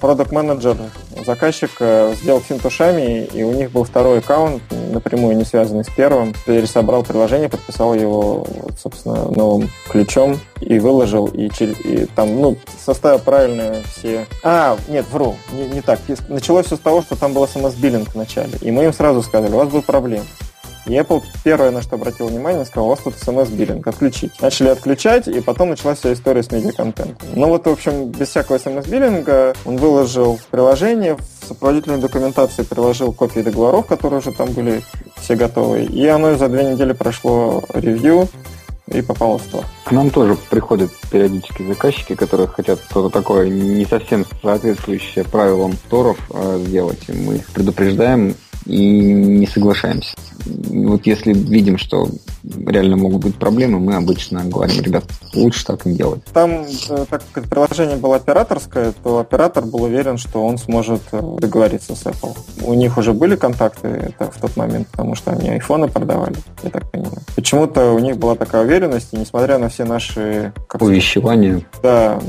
[0.00, 0.76] продукт менеджер
[1.24, 4.62] заказчик э, сделал финт ушами, и у них был второй аккаунт,
[4.92, 6.34] напрямую не связанный с первым.
[6.44, 8.46] Пересобрал приложение, подписал его,
[8.78, 14.26] собственно, новым ключом и выложил, и, и там, ну, составил правильно все...
[14.42, 16.00] А, нет, вру, не, не так.
[16.28, 19.58] Началось все с того, что там был смс-биллинг в и мы им сразу сказали, у
[19.58, 20.24] вас будет проблема.
[20.86, 24.32] И Apple первое, на что обратил внимание, сказал, у вас тут смс-биллинг, отключить.
[24.40, 27.28] Начали отключать, и потом началась вся история с медиаконтентом.
[27.34, 33.40] Ну вот, в общем, без всякого смс-биллинга он выложил приложение, в сопроводительной документации приложил копии
[33.40, 34.82] договоров, которые уже там были
[35.16, 38.28] все готовы, и оно за две недели прошло ревью,
[38.86, 39.64] и попало в стор.
[39.84, 46.18] К нам тоже приходят периодически заказчики, которые хотят что-то такое не совсем соответствующее правилам сторов
[46.30, 47.08] э, сделать.
[47.08, 48.34] Мы их предупреждаем
[48.70, 50.14] и не соглашаемся.
[50.46, 52.08] Вот если видим, что
[52.66, 55.04] реально могут быть проблемы, мы обычно говорим, ребят,
[55.34, 56.24] лучше так не делать.
[56.32, 61.36] Там, э, так как приложение было операторское, то оператор был уверен, что он сможет э,
[61.40, 62.36] договориться с Apple.
[62.64, 66.70] У них уже были контакты это в тот момент, потому что они айфоны продавали, я
[66.70, 67.18] так понимаю.
[67.34, 70.52] Почему-то у них была такая уверенность, и несмотря на все наши...
[70.68, 71.62] Как Увещевания.
[71.82, 72.20] Да,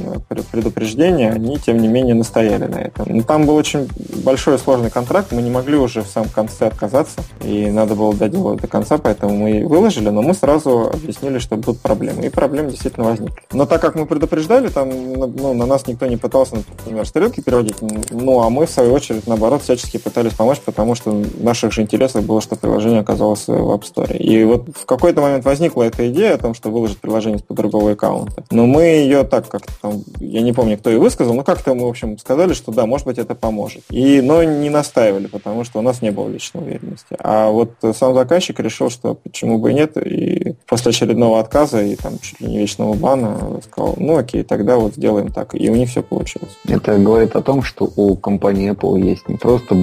[0.51, 3.05] предупреждения, они, тем не менее, настояли на этом.
[3.15, 3.87] Но там был очень
[4.23, 8.13] большой и сложный контракт, мы не могли уже в самом конце отказаться, и надо было
[8.13, 12.25] доделать до конца, поэтому мы выложили, но мы сразу объяснили, что будут проблемы.
[12.25, 13.43] И проблемы действительно возникли.
[13.51, 17.75] Но так как мы предупреждали, там ну, на нас никто не пытался, например, стрелки переводить,
[18.11, 21.81] ну а мы, в свою очередь, наоборот, всячески пытались помочь, потому что в наших же
[21.81, 24.17] интересах было, что приложение оказалось в App Store.
[24.17, 27.91] И вот в какой-то момент возникла эта идея о том, что выложить приложение с другого
[27.91, 28.43] аккаунта.
[28.51, 31.85] Но мы ее так как-то там, я не помню, кто ее высказал, но как-то мы,
[31.85, 33.83] в общем, сказали, что да, может быть, это поможет.
[33.89, 37.15] И, но не настаивали, потому что у нас не было личной уверенности.
[37.19, 41.95] А вот сам заказчик решил, что почему бы и нет, и после очередного отказа и
[41.95, 45.55] там чуть ли не вечного бана сказал, ну окей, тогда вот сделаем так.
[45.55, 46.57] И у них все получилось.
[46.67, 49.75] Это говорит о том, что у компании Apple есть не просто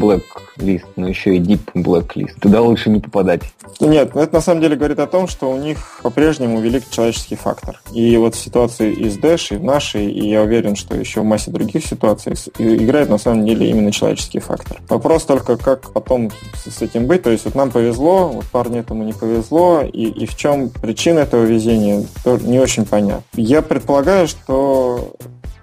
[0.58, 2.40] list, но еще и deep blacklist.
[2.40, 3.42] Туда лучше не попадать.
[3.80, 7.80] Нет, это на самом деле говорит о том, что у них по-прежнему велик человеческий фактор.
[7.92, 11.24] И вот в ситуации из Dash, и в нашей, и я уверен, что еще в
[11.24, 14.80] массе других ситуаций играет на самом деле именно человеческий фактор.
[14.88, 16.17] Вопрос только, как потом
[16.54, 17.22] с этим быть.
[17.22, 21.20] То есть вот нам повезло, вот парню этому не повезло, и, и в чем причина
[21.20, 23.22] этого везения, то не очень понятно.
[23.34, 25.14] Я предполагаю, что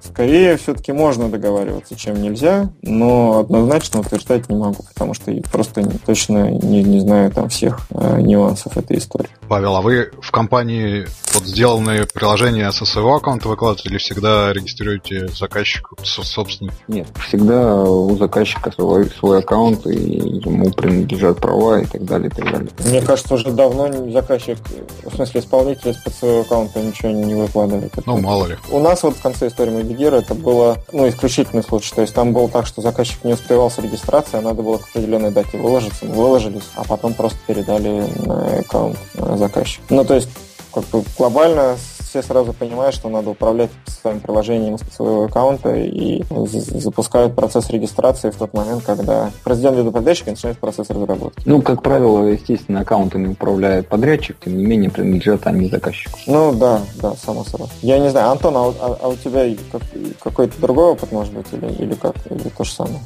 [0.07, 6.49] Скорее, все-таки можно договариваться, чем нельзя, но однозначно утверждать не могу, потому что просто точно
[6.51, 9.29] не, не знаю там всех э, нюансов этой истории.
[9.47, 15.27] Павел, а вы в компании вот сделанные приложения со своего аккаунта выкладываете или всегда регистрируете
[15.27, 16.71] заказчика собственно?
[16.87, 22.31] Нет, всегда у заказчика свой, свой аккаунт, и ему принадлежат права и так далее, и
[22.31, 22.69] так далее.
[22.85, 24.57] Мне кажется, уже давно заказчик,
[25.03, 27.93] в смысле исполнитель из-под своего аккаунта ничего не выкладывает.
[28.05, 28.57] Ну, мало ли.
[28.71, 31.93] У нас вот в конце истории мы Gear это было ну, исключительный случай.
[31.93, 34.89] То есть там было так, что заказчик не успевал с регистрацией, а надо было к
[34.89, 36.05] определенной дате выложиться.
[36.05, 39.83] Выложились, а потом просто передали на аккаунт э, заказчика.
[39.89, 40.29] Ну, то есть
[40.73, 41.77] как бы глобально
[42.15, 48.37] все сразу понимают, что надо управлять своим приложением своего аккаунта и запускают процесс регистрации в
[48.37, 51.41] тот момент, когда президент или подрядчик начинает процесс разработки.
[51.45, 56.17] Ну, как правило, естественно, аккаунтами управляет подрядчик, тем не менее принадлежат они заказчику.
[56.25, 57.67] Ну да, да, само собой.
[57.81, 59.53] Я не знаю, Антон, а, а, а у тебя
[60.23, 62.15] какой-то другой опыт может быть или, или как?
[62.29, 62.99] Или то же самое?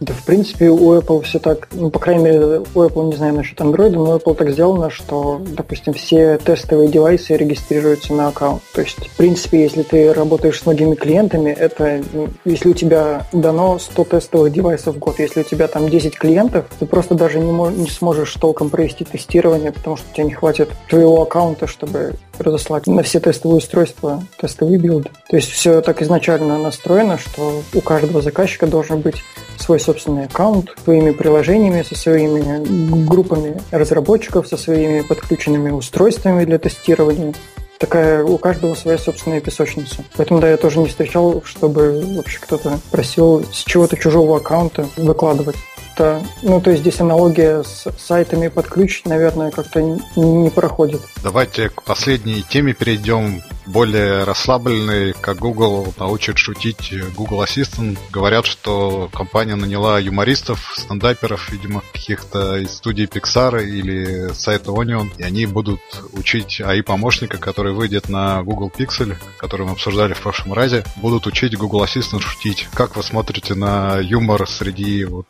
[0.00, 3.34] Да, в принципе, у Apple все так, ну, по крайней мере, у Apple, не знаю
[3.34, 8.62] насчет Android, но Apple так сделано, что, допустим, все тестовые девайсы регистрируются на аккаунт.
[8.74, 13.26] То есть, в принципе, если ты работаешь с многими клиентами, это, ну, если у тебя
[13.32, 17.38] дано 100 тестовых девайсов в год, если у тебя там 10 клиентов, ты просто даже
[17.38, 22.14] не, не сможешь толком провести тестирование, потому что у тебя не хватит твоего аккаунта, чтобы
[22.40, 25.10] разослать на все тестовые устройства тестовые билды.
[25.28, 29.16] То есть все так изначально настроено, что у каждого заказчика должен быть
[29.58, 37.34] свой собственный аккаунт, своими приложениями, со своими группами разработчиков, со своими подключенными устройствами для тестирования.
[37.78, 40.02] Такая у каждого своя собственная песочница.
[40.16, 45.56] Поэтому, да, я тоже не встречал, чтобы вообще кто-то просил с чего-то чужого аккаунта выкладывать
[45.96, 51.00] как ну, то есть здесь аналогия с сайтами под ключ, наверное, как-то не проходит.
[51.22, 57.98] Давайте к последней теме перейдем более расслабленный, как Google научит шутить Google Assistant.
[58.12, 65.22] Говорят, что компания наняла юмористов, стендаперов, видимо, каких-то из студии Pixar или сайта Onion, и
[65.22, 65.80] они будут
[66.12, 71.56] учить AI-помощника, который выйдет на Google Pixel, который мы обсуждали в прошлом разе, будут учить
[71.56, 72.68] Google Assistant шутить.
[72.72, 75.26] Как вы смотрите на юмор среди вот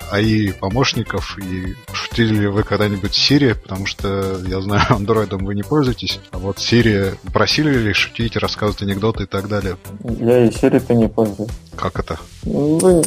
[0.56, 6.20] AI-помощников, и шутили ли вы когда-нибудь Siri, потому что я знаю, андроидом вы не пользуетесь,
[6.32, 9.76] а вот Siri просили ли шутить рассказывать анекдоты и так далее.
[10.04, 11.50] Я и Siri-то не пользуюсь.
[11.76, 12.18] Как это?
[12.44, 13.02] Ну,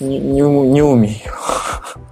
[0.00, 1.18] не, не, не умею.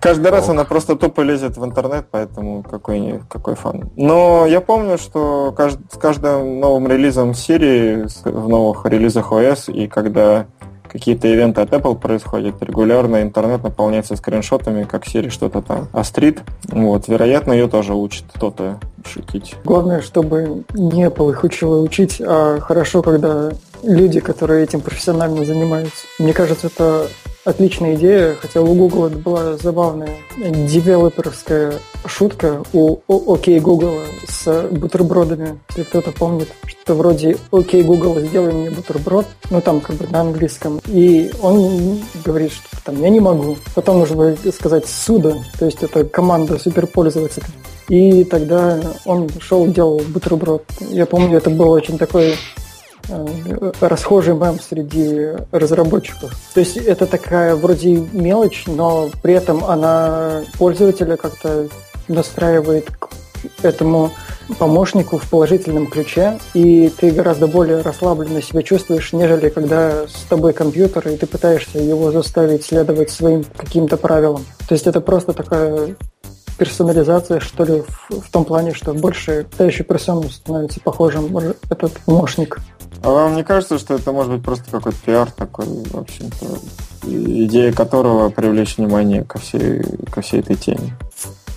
[0.01, 3.91] Каждый раз она просто тупо лезет в интернет, поэтому какой, какой фан.
[3.97, 5.55] Но я помню, что
[5.91, 10.47] с каждым новым релизом Siri, в новых релизах OS, и когда
[10.93, 16.43] какие-то ивенты от Apple происходят, регулярно интернет наполняется скриншотами, как Siri что-то там острит.
[16.69, 19.57] Вот, вероятно, ее тоже учит кто-то шутить.
[19.65, 23.51] Главное, чтобы не Apple их учила учить, а хорошо, когда
[23.83, 26.07] люди, которые этим профессионально занимаются.
[26.19, 27.09] Мне кажется, это
[27.45, 31.75] отличная идея, хотя у Google это была забавная девелоперская
[32.07, 35.59] шутка у OK Google с бутербродами.
[35.71, 40.21] Если кто-то помнит, что вроде OK Google, сделай мне бутерброд, ну там как бы на
[40.21, 40.81] английском.
[40.87, 43.57] И он говорит, что там я не могу.
[43.75, 47.47] Потом нужно сказать суда, то есть это команда суперпользователя.
[47.89, 50.65] И тогда он шел, делал бутерброд.
[50.81, 52.37] Я помню, это было очень такой
[53.81, 56.35] расхожий мем среди разработчиков.
[56.55, 61.69] То есть это такая вроде мелочь, но при этом она пользователя как-то
[62.09, 63.09] настраивает к
[63.63, 64.11] этому
[64.59, 70.53] помощнику в положительном ключе, и ты гораздо более расслабленно себя чувствуешь, нежели когда с тобой
[70.53, 74.45] компьютер, и ты пытаешься его заставить следовать своим каким-то правилам.
[74.69, 75.97] То есть это просто такая
[76.59, 81.37] персонализация, что ли, в, в том плане, что больше пытающий персону становится похожим
[81.71, 82.59] этот помощник.
[83.03, 86.47] А вам не кажется, что это может быть просто какой-то пиар такой, в общем-то,
[87.05, 90.97] идея которого привлечь внимание ко всей, ко всей этой теме?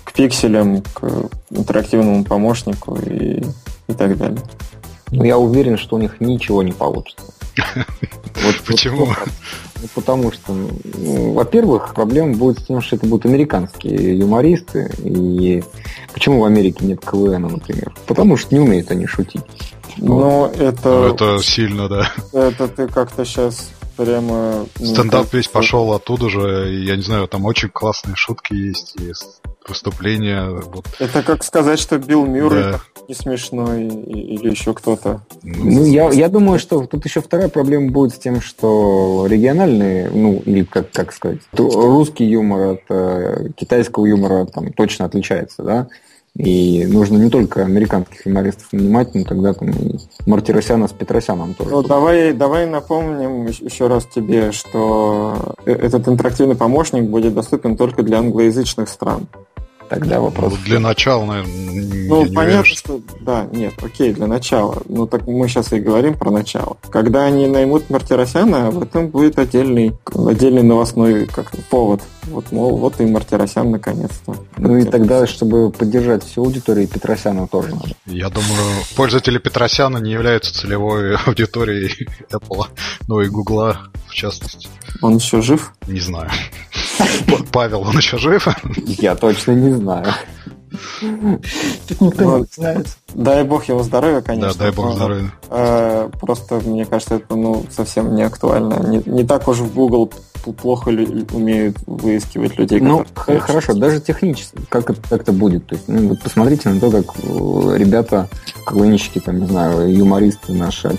[0.04, 3.44] К пикселям, к интерактивному помощнику и,
[3.88, 4.40] и так далее.
[5.10, 7.26] Ну, я уверен, что у них ничего не получится.
[8.42, 9.06] Вот почему?
[9.06, 14.90] Ну, потому что, ну, во-первых, проблема будет с тем, что это будут американские юмористы.
[15.02, 15.64] И
[16.12, 17.94] почему в Америке нет КВН, например?
[18.06, 19.42] Потому что не умеют они шутить.
[19.98, 20.88] Ну, это...
[20.88, 22.12] Ну, это сильно, да.
[22.32, 24.66] Это ты как-то сейчас прямо...
[24.76, 29.12] Стендап весь пошел оттуда же, и, я не знаю, там очень классные шутки есть, и
[29.68, 30.48] выступления.
[30.48, 30.86] Вот.
[30.98, 32.80] Это как сказать, что Билл Мюррей да.
[33.08, 35.22] не смешной или еще кто-то.
[35.42, 40.42] Ну, я, я думаю, что тут еще вторая проблема будет с тем, что региональные, ну,
[40.44, 45.88] или как, как сказать, русский юмор от э, китайского юмора там точно отличается, да?
[46.38, 51.70] И нужно не только американских юмористов нанимать, но тогда там и Мартиросяна с Петросяном тоже.
[51.70, 58.02] Ну, давай, давай напомним еще раз тебе, что э, этот интерактивный помощник будет доступен только
[58.02, 59.28] для англоязычных стран.
[59.88, 60.52] Тогда вопрос...
[60.52, 62.76] Ну, для начала, наверное, Ну, понятно, уверен, что...
[62.76, 63.00] что...
[63.20, 64.82] Да, нет, окей, для начала.
[64.88, 66.76] Ну, так мы сейчас и говорим про начало.
[66.90, 72.02] Когда они наймут Мартиросяна, об этом будет отдельный, отдельный новостной как повод.
[72.24, 74.36] Вот, мол, вот и Мартиросян наконец-то.
[74.56, 77.88] Ну и тогда, чтобы поддержать всю аудиторию, Петросяна тоже надо.
[78.06, 82.66] Я думаю, пользователи Петросяна не являются целевой аудиторией Apple,
[83.06, 84.68] ну и Гугла частности.
[85.02, 85.72] Он еще жив?
[85.86, 86.30] Не знаю.
[87.52, 88.48] Павел, он еще жив?
[88.76, 90.06] Я точно не знаю.
[91.88, 92.86] Тут никто не ну, знает.
[93.14, 94.52] Дай бог его здоровья, конечно.
[94.52, 95.32] Да, дай бог здоровья.
[95.48, 98.86] Э, просто, мне кажется, это ну, совсем не актуально.
[98.86, 100.12] Не, не так уж в Google
[100.60, 102.80] плохо умеют выискивать людей.
[102.80, 105.66] Ну, хорошо, даже технически, как это, как это будет.
[105.66, 108.28] То есть, ну, вот посмотрите на то, как э, ребята,
[108.66, 110.96] КВНщики, там, не знаю, юмористы наши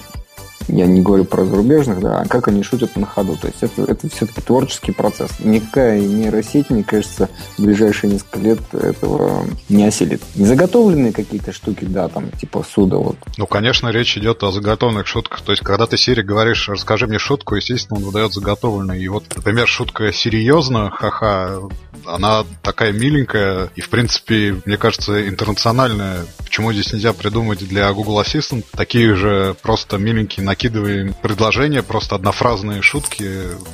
[0.68, 3.36] я не говорю про зарубежных, да, а как они шутят на ходу.
[3.36, 5.32] То есть это, это все-таки творческий процесс.
[5.39, 10.22] Никакая нейросеть, мне кажется, в ближайшие несколько лет этого не осилит.
[10.36, 13.18] Заготовленные какие-то штуки, да, там, типа суда вот.
[13.38, 15.41] Ну, конечно, речь идет о заготовленных шутках.
[15.41, 18.99] То есть, когда ты Сири говоришь, расскажи мне шутку, естественно, он выдает заготовленную.
[18.99, 21.59] И вот, например, шутка серьезно, ха-ха,
[22.05, 26.26] она такая миленькая и, в принципе, мне кажется, интернациональная.
[26.43, 32.82] Почему здесь нельзя придумать для Google Assistant такие же просто миленькие накидываем предложения, просто однофразные
[32.82, 33.30] шутки,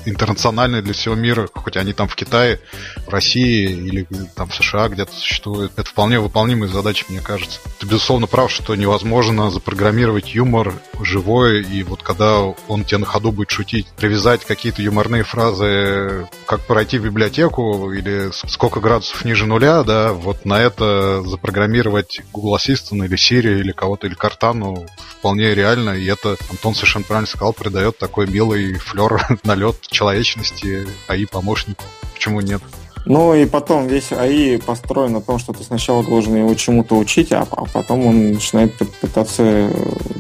[0.05, 2.59] интернациональные для всего мира, хоть они там в Китае,
[3.07, 4.05] в России или
[4.35, 5.71] там в США где-то существуют.
[5.77, 7.59] Это вполне выполнимые задачи, мне кажется.
[7.79, 13.31] Ты, безусловно, прав, что невозможно запрограммировать юмор живой, и вот когда он тебе на ходу
[13.31, 19.83] будет шутить, привязать какие-то юморные фразы, как пройти в библиотеку или сколько градусов ниже нуля,
[19.83, 24.85] да, вот на это запрограммировать Google Assistant или Siri или кого-то, или Картану
[25.19, 30.87] вполне реально, и это Антон он совершенно правильно сказал, придает такой белый флер, налет человечности
[31.07, 31.83] АИ помощнику.
[32.13, 32.61] Почему нет?
[33.05, 37.31] Ну и потом весь АИ построен на том, что ты сначала должен его чему-то учить,
[37.31, 39.69] а, а потом он начинает пытаться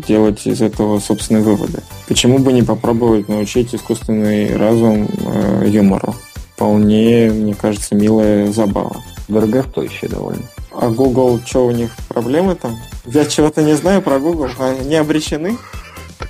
[0.05, 1.81] делать из этого собственные выводы.
[2.07, 6.13] Почему бы не попробовать научить искусственный разум э, юмору?
[6.55, 8.97] Вполне, мне кажется, милая забава.
[9.27, 10.43] Дорогостоящая довольно.
[10.71, 12.77] А Google, что у них проблемы там?
[13.05, 14.49] Я чего-то не знаю про Google.
[14.59, 15.57] Они обречены?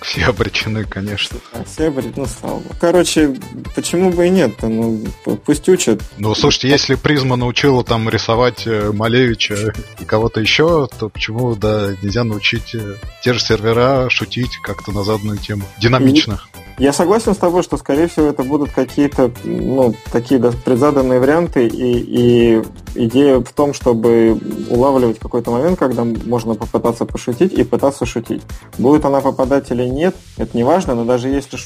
[0.03, 1.39] Все обречены, конечно.
[1.53, 2.75] А, все обречены, ну, слава богу.
[2.79, 3.35] Короче,
[3.73, 4.67] почему бы и нет-то?
[4.67, 5.01] Ну,
[5.45, 6.01] пусть учат.
[6.17, 11.95] Ну, слушайте, если Призма научила там рисовать э, Малевича и кого-то еще, то почему, да,
[12.01, 15.63] нельзя научить э, те же сервера шутить как-то на заданную тему?
[15.79, 16.41] Динамично.
[16.77, 21.67] Я согласен с тобой, что, скорее всего, это будут какие-то ну, такие да, предзаданные варианты,
[21.67, 22.63] и, и
[22.95, 28.41] идея в том, чтобы улавливать какой-то момент, когда можно попытаться пошутить и пытаться шутить.
[28.77, 31.57] Будет она попадать или нет, это не важно, но даже если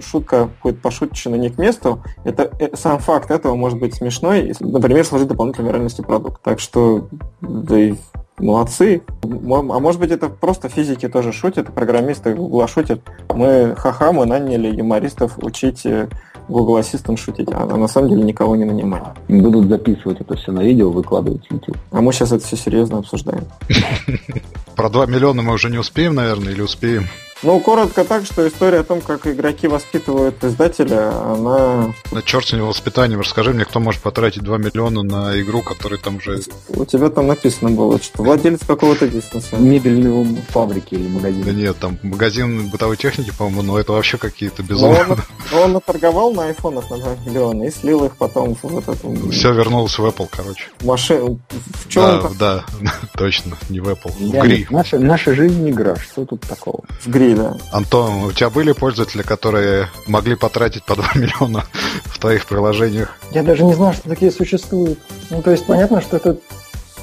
[0.00, 5.04] шутка будет пошутчена не к месту, это, э, сам факт этого может быть смешной, например,
[5.04, 6.42] сложить дополнительной реальности продукт.
[6.42, 7.08] Так что
[7.40, 7.94] да и
[8.38, 9.02] Молодцы.
[9.22, 9.28] А
[9.62, 13.00] может быть, это просто физики тоже шутят, программисты Google шутят.
[13.34, 16.08] Мы ха-ха, мы наняли юмористов учить э,
[16.48, 19.04] Google Assistant шутить, а на самом деле никого не нанимали.
[19.28, 21.76] Будут записывать это все на видео, выкладывать в YouTube.
[21.90, 23.44] А мы сейчас это все серьезно обсуждаем.
[24.76, 27.04] Про 2 миллиона мы уже не успеем, наверное, или успеем?
[27.42, 31.92] Ну, коротко так, что история о том, как игроки воспитывают издателя, она...
[32.10, 33.20] На черт с него воспитанием.
[33.20, 36.40] Расскажи мне, кто может потратить 2 миллиона на игру, которая там уже...
[36.68, 39.56] У тебя там написано было, что владелец какого-то бизнеса.
[39.56, 41.44] Мебельной фабрики или магазина.
[41.44, 45.04] Да нет, там магазин бытовой техники, по-моему, но это вообще какие-то безумные...
[45.06, 45.18] Он,
[45.62, 49.30] он наторговал на айфонах на 2 миллиона и слил их потом в вот эту...
[49.30, 50.68] Все вернулось в Apple, короче.
[50.82, 51.38] Машину.
[51.50, 52.64] В чем да, да,
[53.16, 54.12] точно, не в Apple.
[54.12, 54.66] В Гри.
[54.70, 56.80] Наша, наша жизнь игра, что тут такого?
[57.00, 57.56] В Гри, да.
[57.72, 61.64] Антон, у тебя были пользователи, которые могли потратить по 2 миллиона
[62.04, 63.16] в твоих приложениях?
[63.32, 64.98] Я даже не знал, что такие существуют.
[65.30, 66.38] Ну, то есть понятно, что это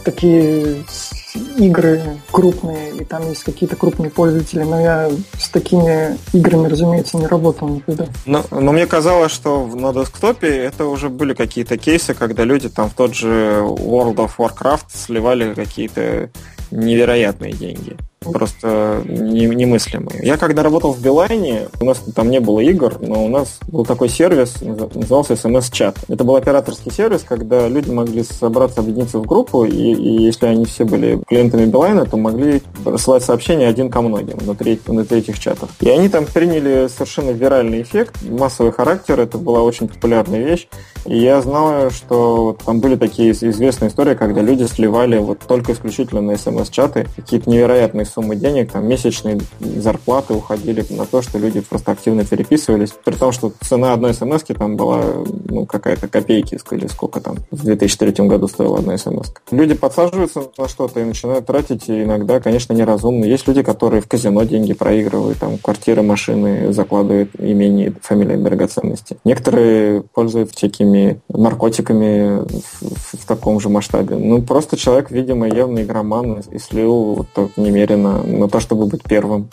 [0.04, 0.84] такие
[1.58, 2.02] игры
[2.32, 7.70] крупные, и там есть какие-то крупные пользователи, но я с такими играми, разумеется, не работал
[7.70, 8.08] никогда.
[8.26, 12.90] Но, но мне казалось, что на десктопе это уже были какие-то кейсы, когда люди там
[12.90, 16.30] в тот же World of Warcraft сливали какие-то
[16.72, 20.20] невероятные деньги просто не, немыслимые.
[20.24, 23.86] Я когда работал в Билайне, у нас там не было игр, но у нас был
[23.86, 25.98] такой сервис, назывался SMS-чат.
[26.08, 30.66] Это был операторский сервис, когда люди могли собраться, объединиться в группу, и, и если они
[30.66, 35.70] все были клиентами Билайна, то могли рассылать сообщения один ко многим внутри, внутри этих чатов.
[35.82, 40.68] И они там приняли совершенно виральный эффект, массовый характер, это была очень популярная вещь.
[41.06, 46.22] И я знаю, что там были такие известные истории, когда люди сливали вот только исключительно
[46.22, 51.91] на SMS-чаты какие-то невероятные суммы денег, там месячные зарплаты уходили на то, что люди просто
[51.91, 55.03] активно переписывались, при том, что цена одной смс там была
[55.49, 59.32] ну, какая-то копейки, или сколько там в 2003 году стоила одна смс.
[59.51, 63.26] Люди подсаживаются на что-то и начинают тратить иногда, конечно, неразумно.
[63.26, 69.18] Есть люди, которые в казино деньги проигрывают, там квартиры, машины закладывают имени, фамилии, драгоценности.
[69.24, 72.43] Некоторые пользуются всякими наркотиками
[72.82, 74.16] в, в таком же масштабе.
[74.16, 79.04] Ну, просто человек, видимо, явный игроман и слил вот так немерено на то, чтобы быть
[79.04, 79.49] первым.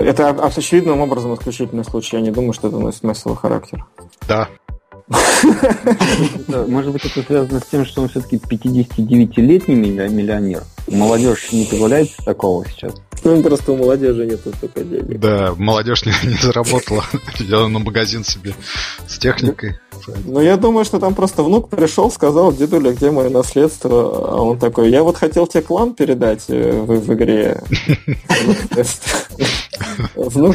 [0.00, 2.16] Это очевидным образом исключительный случай.
[2.16, 3.84] Я не думаю, что это носит массовый характер.
[4.28, 4.48] Да,
[6.68, 10.62] может быть, это связано с тем, что он все-таки 59-летний миллионер.
[10.86, 12.94] Молодежь не позволяет такого сейчас.
[13.24, 15.18] Ну, просто у молодежи нет столько денег.
[15.18, 17.04] Да, молодежь не, не заработала.
[17.38, 18.54] Я на магазин себе
[19.08, 19.78] с техникой.
[20.26, 24.28] Ну, я думаю, что там просто внук пришел, сказал, дедуля, где мое наследство?
[24.28, 27.62] А он такой, я вот хотел тебе клан передать э, в, в игре.
[30.14, 30.54] Внук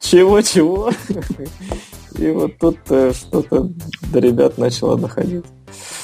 [0.00, 0.90] чего-чего?
[2.18, 3.70] И вот тут э, что-то
[4.12, 5.44] до ребят начало доходить.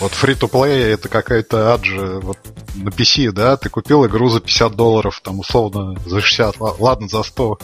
[0.01, 2.39] Вот free-to-play это какая-то аджи вот
[2.75, 7.23] на PC, да, ты купил игру за 50 долларов, там условно за 60, ладно, за
[7.23, 7.59] 100,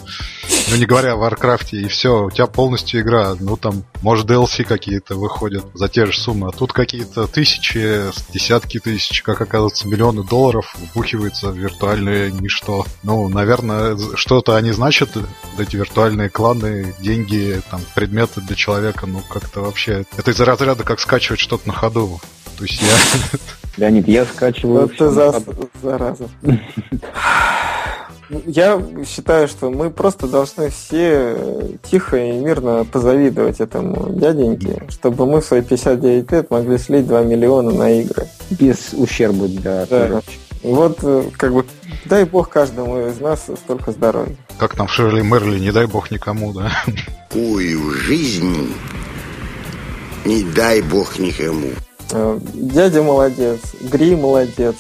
[0.71, 4.65] ну не говоря о Warcraft, и все, у тебя полностью игра, ну там, может DLC
[4.65, 8.03] какие-то выходят за те же суммы, а тут какие-то тысячи,
[8.33, 12.85] десятки тысяч, как оказывается, миллионы долларов вбухивается в виртуальное ничто.
[13.03, 15.11] Ну, наверное, что-то они значат,
[15.59, 20.05] эти виртуальные кланы, деньги, там, предметы для человека, ну как-то вообще...
[20.17, 21.94] Это из разряда как скачивать что-то на ходу.
[21.95, 23.39] То есть я...
[23.77, 24.87] Леонид, я скачиваю...
[24.87, 25.43] Это за...
[25.83, 26.29] зараза.
[28.47, 31.37] Я считаю, что мы просто должны все
[31.83, 37.23] тихо и мирно позавидовать этому дяденьке, чтобы мы в свои 59 лет могли слить 2
[37.23, 38.27] миллиона на игры.
[38.51, 40.23] Без ущерба для да.
[40.63, 41.67] Вот, э, как бы,
[42.07, 44.35] дай бог каждому из нас столько здоровья.
[44.57, 46.73] Как там Ширли Мерли, не дай бог никому, да?
[47.35, 48.73] Ую жизнь
[50.25, 51.71] не дай бог никому.
[52.11, 54.77] Э, дядя молодец, Гри молодец,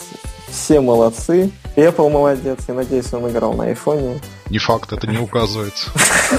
[0.48, 1.50] все молодцы.
[1.76, 4.20] Apple молодец, я надеюсь, он играл на айфоне.
[4.48, 5.90] Не факт, это не указывается.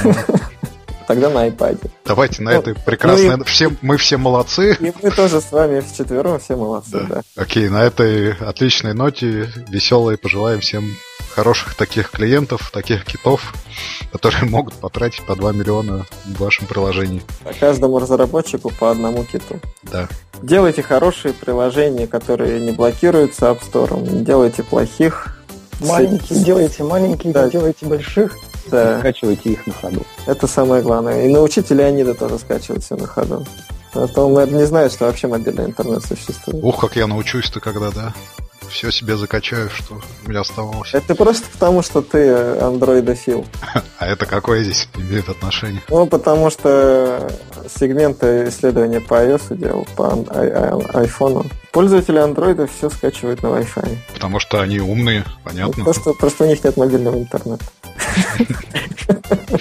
[1.07, 1.91] Тогда на iPad.
[2.05, 3.37] Давайте на ну, этой прекрасной...
[3.37, 3.45] Ну, и...
[3.45, 4.75] все, мы все молодцы.
[4.79, 7.05] И мы тоже с вами вчетвером все молодцы, да.
[7.07, 7.21] да.
[7.35, 10.95] Окей, на этой отличной ноте веселой пожелаем всем
[11.35, 13.53] хороших таких клиентов, таких китов,
[14.11, 17.21] которые могут потратить по 2 миллиона в вашем приложении.
[17.43, 19.59] А каждому разработчику по одному киту.
[19.83, 20.07] Да.
[20.41, 25.37] Делайте хорошие приложения, которые не блокируются App Store, не делайте плохих.
[25.81, 27.49] Маленькие делайте маленькие, да.
[27.49, 28.37] делайте больших.
[28.71, 28.99] Да.
[28.99, 30.03] Скачивайте их на ходу.
[30.25, 31.25] Это самое главное.
[31.25, 33.45] И научите Леонида тоже скачивать все на ходу.
[33.93, 36.63] А то он, наверное, не знает, что вообще мобильный интернет существует.
[36.63, 38.13] Ух, как я научусь-то когда, да?
[38.69, 40.93] Все себе закачаю, что у меня оставалось.
[40.93, 43.45] Это просто потому, что ты андроидофил.
[43.97, 45.81] А это какое здесь имеет отношение?
[45.87, 47.31] Ну, потому что
[47.79, 51.49] сегменты исследования по iOS делал, по iPhone.
[51.71, 53.97] Пользователи андроида все скачивают на Wi-Fi.
[54.13, 55.85] Потому что они умные, понятно.
[55.85, 57.63] Просто, просто у них нет мобильного интернета.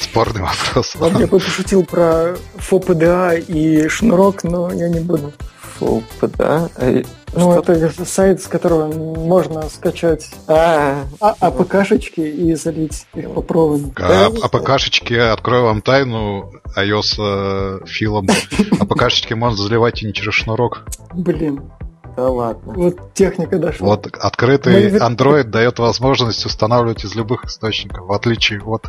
[0.00, 0.96] Спорный вопрос.
[0.96, 5.32] Ладно, я бы пошутил про FOPDA и шнурок, но я не буду.
[5.80, 7.06] FOPDA?
[7.34, 7.72] Ну, Что?
[7.72, 13.92] это сайт, с которого можно скачать а, а, АПКшечки и залить их по проводу.
[13.96, 18.28] А, АПКшечки, открою вам тайну, iOS э, филом.
[18.80, 20.84] АПКшечки можно заливать и не через шнурок.
[21.12, 21.70] Блин.
[22.16, 22.72] Да ладно.
[22.74, 23.86] Вот техника дошла.
[23.86, 28.86] Вот открытый Android дает возможность устанавливать из любых источников, в отличие от...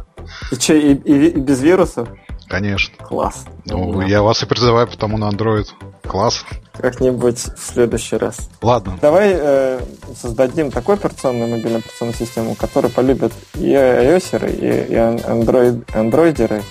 [0.51, 2.09] И что, и, и, и без вирусов?
[2.49, 2.95] Конечно.
[2.97, 3.45] Класс.
[3.65, 5.67] Ну, я вас и призываю потому на Android.
[6.03, 6.43] Класс.
[6.73, 8.49] Как-нибудь в следующий раз.
[8.61, 8.97] Ладно.
[9.01, 9.79] Давай э,
[10.19, 16.63] создадим такую операционную мобильную операционную систему, которую полюбят и iOS, и, и Android, андроидеры,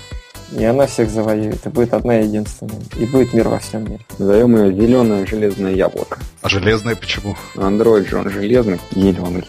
[0.52, 4.00] и она всех завоюет, и будет одна единственная, и будет мир во всем мире.
[4.18, 6.18] Назовем ее зеленое железное яблоко.
[6.40, 7.36] А железное почему?
[7.56, 9.44] Андроид же он железный, зеленый.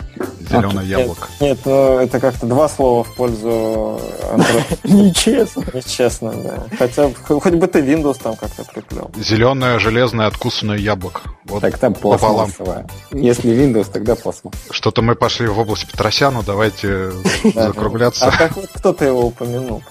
[0.49, 1.27] Зеленое яблоко.
[1.39, 4.01] Нет, ну это как-то два слова в пользу
[4.33, 4.79] Android.
[4.83, 5.63] Нечестно.
[5.73, 6.63] Нечестно, да.
[6.77, 9.11] Хотя хоть бы ты Windows там как-то приплел.
[9.15, 11.21] Зеленое железное откусанное яблоко.
[11.45, 12.87] Вот так там пластмассовое.
[13.11, 14.55] Если Windows, тогда пластмасс.
[14.71, 17.11] Что-то мы пошли в область Петросяна, давайте
[17.53, 18.25] закругляться.
[18.25, 19.83] А как вот кто-то его упомянул?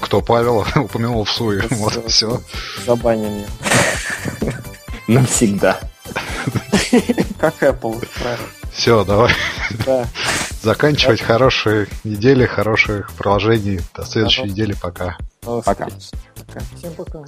[0.00, 0.45] Кто Павел
[0.76, 1.64] упомянул в суе.
[1.70, 2.40] Вот, все.
[2.84, 3.46] Забаним меня.
[5.08, 5.80] Навсегда.
[7.38, 8.46] Как Apple, правильно.
[8.72, 9.32] Все, давай.
[9.86, 10.06] Да.
[10.62, 11.26] Заканчивать да.
[11.26, 13.80] хорошие недели, хороших приложений.
[13.94, 14.74] До следующей недели.
[14.74, 15.16] Пока.
[15.40, 15.88] Пока.
[16.76, 17.24] Всем пока.